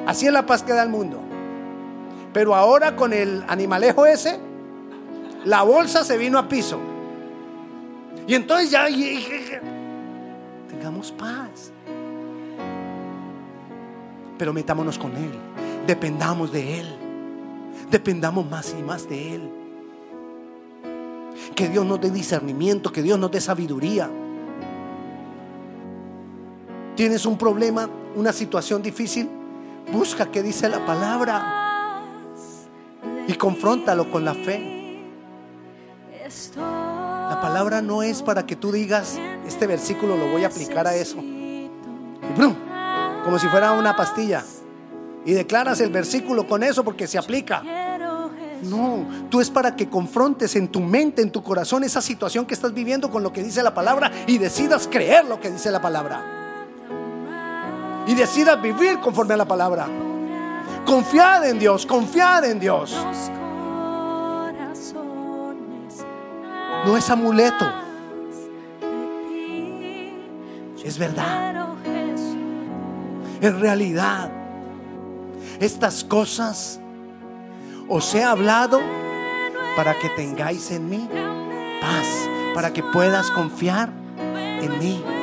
Así 0.05 0.27
es 0.27 0.33
la 0.33 0.45
paz 0.45 0.63
que 0.63 0.73
da 0.73 0.83
el 0.83 0.89
mundo. 0.89 1.19
Pero 2.33 2.53
ahora 2.55 2.95
con 2.95 3.13
el 3.13 3.43
animalejo 3.47 4.05
ese, 4.05 4.39
la 5.45 5.63
bolsa 5.63 6.03
se 6.03 6.17
vino 6.17 6.37
a 6.37 6.47
piso. 6.47 6.79
Y 8.27 8.33
entonces 8.35 8.71
ya 8.71 8.89
y- 8.89 9.25
tengamos 10.69 11.11
paz. 11.11 11.71
Pero 14.37 14.51
metámonos 14.53 14.97
con 14.97 15.15
Él, 15.15 15.31
dependamos 15.87 16.51
de 16.51 16.79
Él, 16.81 16.87
dependamos 17.89 18.49
más 18.49 18.75
y 18.77 18.83
más 18.83 19.07
de 19.07 19.35
Él. 19.35 19.49
Que 21.55 21.69
Dios 21.69 21.85
nos 21.85 22.01
dé 22.01 22.11
discernimiento, 22.11 22.91
que 22.91 23.01
Dios 23.01 23.17
nos 23.17 23.31
dé 23.31 23.39
sabiduría. 23.39 24.09
¿Tienes 26.95 27.25
un 27.25 27.37
problema, 27.37 27.89
una 28.15 28.33
situación 28.33 28.81
difícil? 28.81 29.29
Busca 29.91 30.31
qué 30.31 30.41
dice 30.41 30.67
la 30.69 30.85
palabra 30.85 32.01
y 33.27 33.33
confróntalo 33.35 34.11
con 34.11 34.25
la 34.25 34.33
fe. 34.33 34.75
La 36.47 37.39
palabra 37.41 37.81
no 37.81 38.03
es 38.03 38.21
para 38.21 38.45
que 38.45 38.55
tú 38.55 38.71
digas, 38.71 39.19
este 39.47 39.67
versículo 39.67 40.17
lo 40.17 40.27
voy 40.29 40.43
a 40.43 40.47
aplicar 40.47 40.87
a 40.87 40.95
eso. 40.95 41.17
Y 41.17 41.69
¡brum! 42.35 42.55
como 43.23 43.39
si 43.39 43.47
fuera 43.47 43.71
una 43.73 43.95
pastilla. 43.95 44.43
Y 45.25 45.33
declaras 45.33 45.81
el 45.81 45.89
versículo 45.89 46.47
con 46.47 46.61
eso 46.63 46.83
porque 46.83 47.07
se 47.07 47.17
aplica. 47.17 47.63
No, 48.63 49.05
tú 49.29 49.41
es 49.41 49.49
para 49.49 49.75
que 49.75 49.89
confrontes 49.89 50.55
en 50.55 50.67
tu 50.67 50.79
mente, 50.79 51.21
en 51.21 51.31
tu 51.31 51.43
corazón 51.43 51.83
esa 51.83 52.01
situación 52.01 52.45
que 52.45 52.53
estás 52.53 52.73
viviendo 52.73 53.09
con 53.09 53.23
lo 53.23 53.33
que 53.33 53.43
dice 53.43 53.61
la 53.63 53.73
palabra 53.73 54.11
y 54.27 54.37
decidas 54.37 54.87
creer 54.89 55.25
lo 55.25 55.39
que 55.39 55.51
dice 55.51 55.71
la 55.71 55.81
palabra. 55.81 56.34
Y 58.07 58.13
decidas 58.13 58.61
vivir 58.61 58.99
conforme 58.99 59.33
a 59.33 59.37
la 59.37 59.45
palabra. 59.45 59.87
Confiad 60.85 61.49
en 61.49 61.59
Dios, 61.59 61.85
confiad 61.85 62.45
en 62.45 62.59
Dios. 62.59 62.95
No 66.85 66.95
es 66.95 67.09
amuleto, 67.09 67.65
es 70.83 70.99
verdad, 70.99 71.55
es 73.41 73.59
realidad. 73.59 74.29
Estas 75.59 76.03
cosas 76.03 76.79
os 77.89 78.13
he 78.13 78.23
hablado 78.23 78.81
para 79.75 79.97
que 79.97 80.09
tengáis 80.09 80.69
en 80.69 80.87
mí 80.87 81.09
paz, 81.81 82.07
para 82.53 82.71
que 82.71 82.83
puedas 82.83 83.31
confiar 83.31 83.89
en 84.61 84.77
mí. 84.77 85.14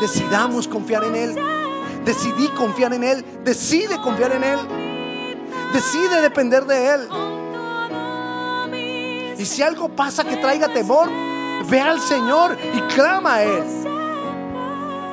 Decidamos 0.00 0.68
confiar 0.68 1.04
en 1.04 1.16
Él. 1.16 1.36
Decidí 2.04 2.48
confiar 2.48 2.92
en 2.94 3.04
Él. 3.04 3.24
Decide 3.44 4.00
confiar 4.00 4.32
en 4.32 4.44
Él. 4.44 4.58
Decide 5.72 6.20
depender 6.20 6.64
de 6.64 6.94
Él. 6.94 7.08
Y 9.38 9.44
si 9.44 9.62
algo 9.62 9.88
pasa 9.88 10.24
que 10.24 10.36
traiga 10.36 10.68
temor, 10.68 11.08
ve 11.68 11.80
al 11.80 12.00
Señor 12.00 12.56
y 12.74 12.80
clama 12.94 13.34
a 13.34 13.42
Él. 13.42 13.64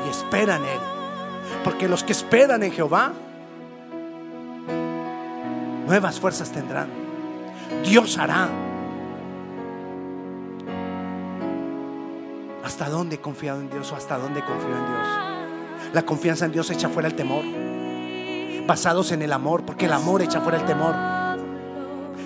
Y 0.05 0.09
espera 0.09 0.55
en 0.57 0.63
Él. 0.63 0.79
Porque 1.63 1.87
los 1.87 2.03
que 2.03 2.11
esperan 2.11 2.63
en 2.63 2.71
Jehová, 2.71 3.13
nuevas 5.87 6.19
fuerzas 6.19 6.51
tendrán. 6.51 6.89
Dios 7.83 8.17
hará. 8.17 8.49
¿Hasta 12.63 12.89
dónde 12.89 13.15
he 13.15 13.19
confiado 13.19 13.60
en 13.60 13.69
Dios 13.69 13.91
o 13.91 13.95
hasta 13.95 14.17
dónde 14.17 14.41
confío 14.41 14.69
en 14.69 14.88
Dios? 14.88 15.93
La 15.93 16.04
confianza 16.04 16.45
en 16.45 16.54
Dios 16.54 16.69
echa 16.71 16.88
fuera 16.88 17.10
el 17.10 17.15
temor. 17.15 17.43
Basados 18.65 19.12
en 19.12 19.21
el 19.21 19.34
amor, 19.34 19.65
porque 19.65 19.86
el 19.86 19.91
amor 19.91 20.21
echa 20.21 20.39
fuera 20.39 20.60
el 20.60 20.65
temor. 20.65 20.95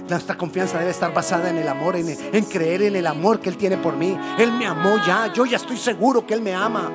Nuestra 0.08 0.38
confianza 0.38 0.78
debe 0.78 0.92
estar 0.92 1.12
basada 1.12 1.50
en 1.50 1.58
el 1.58 1.68
amor, 1.68 1.96
en, 1.96 2.08
en 2.10 2.46
creer 2.46 2.84
en 2.84 2.96
el 2.96 3.08
amor 3.08 3.40
que 3.40 3.50
Él 3.50 3.58
tiene 3.58 3.78
por 3.78 3.98
mí. 3.98 4.16
Él 4.38 4.52
me 4.52 4.68
amó 4.68 4.98
ya, 5.06 5.34
yo 5.34 5.46
ya 5.46 5.58
estoy 5.58 5.78
seguro 5.78 6.26
que 6.28 6.36
Él 6.36 6.42
me 6.42 6.54
ama. 6.54 6.92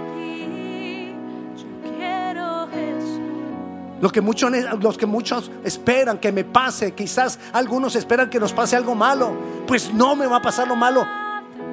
Lo 4.00 4.10
que 4.10 4.20
muchos, 4.20 4.50
los 4.80 4.96
que 4.96 5.06
muchos 5.06 5.50
esperan 5.64 6.18
que 6.18 6.30
me 6.30 6.44
pase, 6.44 6.92
quizás 6.92 7.40
algunos 7.52 7.96
esperan 7.96 8.30
que 8.30 8.38
nos 8.38 8.52
pase 8.52 8.76
algo 8.76 8.94
malo. 8.94 9.32
Pues 9.66 9.92
no 9.92 10.14
me 10.14 10.26
va 10.26 10.36
a 10.36 10.42
pasar 10.42 10.68
lo 10.68 10.76
malo, 10.76 11.04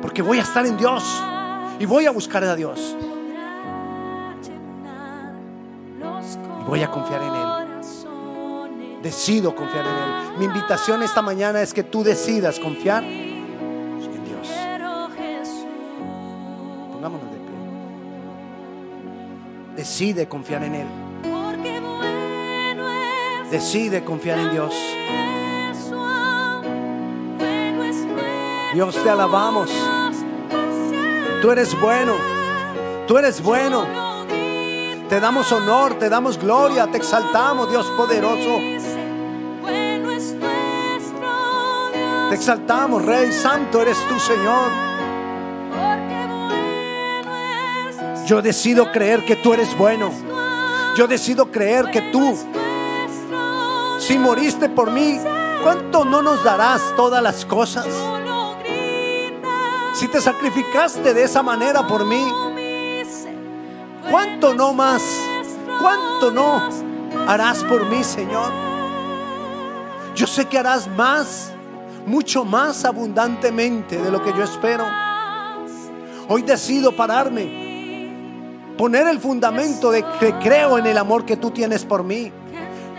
porque 0.02 0.24
voy 0.24 0.40
a 0.40 0.42
estar 0.42 0.66
en 0.66 0.78
Dios 0.78 1.04
y 1.80 1.86
voy 1.86 2.06
a 2.06 2.12
buscar 2.12 2.44
a 2.44 2.56
Dios. 2.56 2.96
Y 6.62 6.64
voy 6.68 6.84
a 6.84 6.92
confiar 6.92 7.22
en 7.24 7.34
Él. 7.34 7.48
Decido 9.02 9.56
confiar 9.56 9.86
en 9.86 9.94
Él. 9.94 10.38
Mi 10.40 10.46
invitación 10.46 11.02
esta 11.04 11.22
mañana 11.22 11.62
es 11.62 11.74
que 11.74 11.84
tú 11.84 12.04
decidas 12.04 12.60
confiar 12.60 13.04
en 13.04 14.26
Dios. 14.26 14.50
Pongámonos 16.92 17.32
de 17.32 17.38
pie. 17.38 17.56
Decide 19.78 20.28
confiar 20.28 20.64
en 20.64 20.76
Él. 20.76 20.88
Decide 23.50 24.04
confiar 24.04 24.38
en 24.38 24.52
Dios. 24.52 24.76
Dios 28.74 29.02
te 29.02 29.10
alabamos. 29.10 29.72
Tú 31.42 31.52
eres 31.52 31.80
bueno. 31.80 32.16
Tú 33.08 33.18
eres 33.18 33.42
bueno. 33.42 33.86
Te 35.08 35.20
damos 35.20 35.52
honor, 35.52 35.98
te 35.98 36.10
damos 36.10 36.38
gloria, 36.38 36.86
te 36.88 36.98
exaltamos, 36.98 37.72
Dios 37.72 37.88
poderoso. 37.98 38.60
Te 42.30 42.36
exaltamos, 42.36 43.06
Rey 43.06 43.32
Santo, 43.32 43.82
eres 43.82 43.98
tú, 44.08 44.20
Señor. 44.20 44.70
Yo 48.28 48.42
decido 48.44 48.92
creer 48.92 49.26
que 49.26 49.38
tú 49.38 49.54
eres 49.54 49.76
bueno. 49.78 50.12
Yo 50.96 51.08
decido 51.08 51.50
creer 51.50 51.90
que 51.90 52.02
tú, 52.12 52.38
si 53.98 54.20
moriste 54.20 54.70
por 54.70 54.92
mí, 54.92 55.20
¿cuánto 55.64 56.04
no 56.04 56.22
nos 56.22 56.44
darás 56.44 56.82
todas 56.96 57.24
las 57.24 57.46
cosas? 57.46 57.88
Si 60.00 60.08
te 60.08 60.22
sacrificaste 60.22 61.14
de 61.14 61.24
esa 61.24 61.44
manera 61.44 61.86
por 61.86 62.06
mí, 62.06 62.26
¿cuánto 64.10 64.54
no 64.54 64.72
más? 64.72 65.04
¿Cuánto 65.82 66.32
no 66.32 66.62
harás 67.28 67.66
por 67.66 67.86
mí, 67.90 68.02
Señor? 68.06 68.50
Yo 70.16 70.26
sé 70.26 70.46
que 70.46 70.58
harás 70.58 70.88
más, 70.88 71.52
mucho 72.06 72.46
más 72.46 72.86
abundantemente 72.86 74.02
de 74.02 74.10
lo 74.10 74.24
que 74.24 74.32
yo 74.32 74.42
espero. 74.42 74.86
Hoy 76.30 76.44
decido 76.44 76.96
pararme, 76.96 78.76
poner 78.78 79.06
el 79.06 79.20
fundamento 79.20 79.92
de 79.92 80.06
que 80.18 80.34
creo 80.36 80.78
en 80.78 80.86
el 80.86 80.98
amor 80.98 81.26
que 81.26 81.36
tú 81.36 81.52
tienes 81.52 81.84
por 81.84 82.06
mí. 82.06 82.32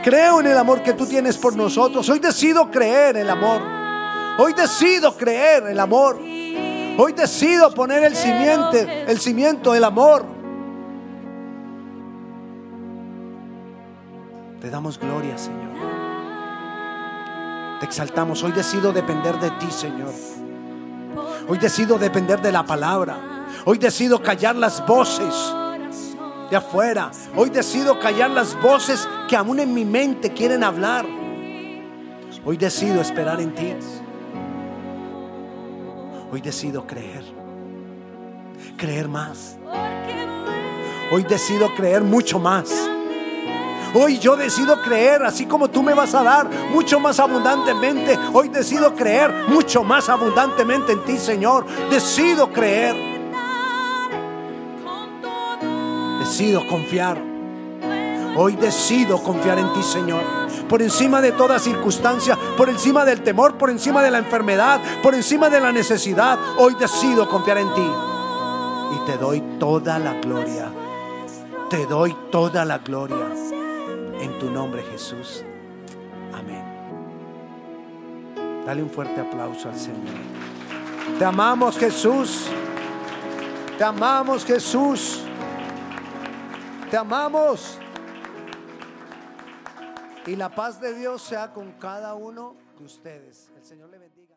Creo 0.05 0.41
en 0.41 0.49
el 0.49 0.59
amor 0.59 0.83
que 0.83 0.93
tú 0.93 1.07
tienes 1.07 1.39
por 1.39 1.57
nosotros. 1.57 2.07
Hoy 2.11 2.19
decido 2.19 2.71
creer 2.71 3.17
el 3.17 3.31
amor. 3.31 3.63
Hoy 4.37 4.53
decido 4.53 5.17
creer 5.17 5.65
el 5.67 5.81
amor. 5.81 6.30
Hoy 7.03 7.15
decido 7.15 7.71
poner 7.73 8.05
el 8.05 8.15
simiente, 8.15 9.05
el 9.11 9.19
cimiento 9.19 9.73
del 9.73 9.85
amor. 9.85 10.23
Te 14.61 14.69
damos 14.69 14.99
gloria, 14.99 15.39
Señor. 15.39 15.71
Te 17.81 17.87
exaltamos. 17.87 18.43
Hoy 18.43 18.53
decido 18.53 18.93
depender 18.93 19.41
de 19.41 19.51
ti, 19.53 19.71
Señor. 19.71 20.13
Hoy 21.49 21.57
decido 21.57 21.99
depender 21.99 22.43
de 22.43 22.53
la 22.53 22.67
palabra. 22.67 23.47
Hoy 23.65 23.79
decido 23.79 24.21
callar 24.21 24.57
las 24.57 24.87
voces 24.87 25.35
de 26.51 26.57
afuera. 26.57 27.13
Hoy 27.35 27.49
decido 27.49 27.99
callar 27.99 28.31
las 28.31 28.61
voces 28.61 29.09
que 29.27 29.37
aún 29.37 29.59
en 29.59 29.73
mi 29.73 29.87
mente 29.87 30.35
quieren 30.35 30.63
hablar. 30.63 31.07
Hoy 32.45 32.59
decido 32.59 33.01
esperar 33.01 33.41
en 33.41 33.55
ti. 33.55 33.75
Hoy 36.33 36.41
decido 36.41 36.87
creer. 36.87 37.25
Creer 38.77 39.09
más. 39.09 39.59
Hoy 41.11 41.25
decido 41.25 41.75
creer 41.75 42.03
mucho 42.03 42.39
más. 42.39 42.89
Hoy 43.93 44.19
yo 44.19 44.37
decido 44.37 44.81
creer, 44.81 45.25
así 45.25 45.47
como 45.47 45.69
tú 45.69 45.83
me 45.83 45.93
vas 45.93 46.15
a 46.15 46.23
dar 46.23 46.49
mucho 46.71 47.01
más 47.01 47.19
abundantemente. 47.19 48.17
Hoy 48.33 48.49
decido 48.49 48.95
creer 48.95 49.49
mucho 49.49 49.83
más 49.83 50.09
abundantemente 50.09 50.93
en 50.93 51.05
ti, 51.05 51.19
Señor. 51.19 51.67
Decido 51.91 52.53
creer. 52.53 52.95
Decido 56.21 56.65
confiar. 56.69 57.30
Hoy 58.37 58.57
decido 58.57 59.23
confiar 59.23 59.59
en 59.59 59.73
ti, 59.73 59.83
Señor. 59.83 60.23
Por 60.69 60.83
encima 60.83 61.21
de 61.21 61.33
toda 61.33 61.59
circunstancia, 61.59 62.39
por 62.57 62.69
encima 62.69 63.05
del 63.05 63.23
temor, 63.23 63.57
por 63.59 63.71
encima 63.71 64.03
de 64.03 64.11
la 64.11 64.19
enfermedad, 64.19 64.81
por 65.03 65.15
encima 65.15 65.51
de 65.51 65.61
la 65.61 65.73
necesidad. 65.73 66.39
Hoy 66.59 66.75
decido 66.75 67.29
confiar 67.29 67.59
en 67.59 67.75
ti. 67.75 67.91
Y 68.95 69.07
te 69.07 69.17
doy 69.19 69.41
toda 69.59 69.99
la 69.99 70.15
gloria. 70.21 70.71
Te 71.69 71.87
doy 71.87 72.17
toda 72.31 72.65
la 72.65 72.79
gloria. 72.79 73.27
En 74.21 74.39
tu 74.39 74.51
nombre, 74.51 74.83
Jesús. 74.91 75.45
Amén. 76.33 76.65
Dale 78.65 78.83
un 78.83 78.91
fuerte 78.91 79.21
aplauso 79.21 79.69
al 79.69 79.77
Señor. 79.77 80.15
Te 81.19 81.25
amamos, 81.25 81.77
Jesús. 81.77 82.47
Te 83.77 83.83
amamos, 83.83 84.45
Jesús. 84.45 85.23
Te 86.91 86.97
amamos. 86.97 87.80
Y 90.31 90.37
la 90.37 90.55
paz 90.55 90.81
de 90.81 90.95
Dios 90.95 91.23
sea 91.23 91.53
con 91.53 91.73
cada 91.73 92.15
uno 92.15 92.55
de 92.79 92.85
ustedes. 92.85 93.51
El 93.57 93.65
Señor. 93.65 93.91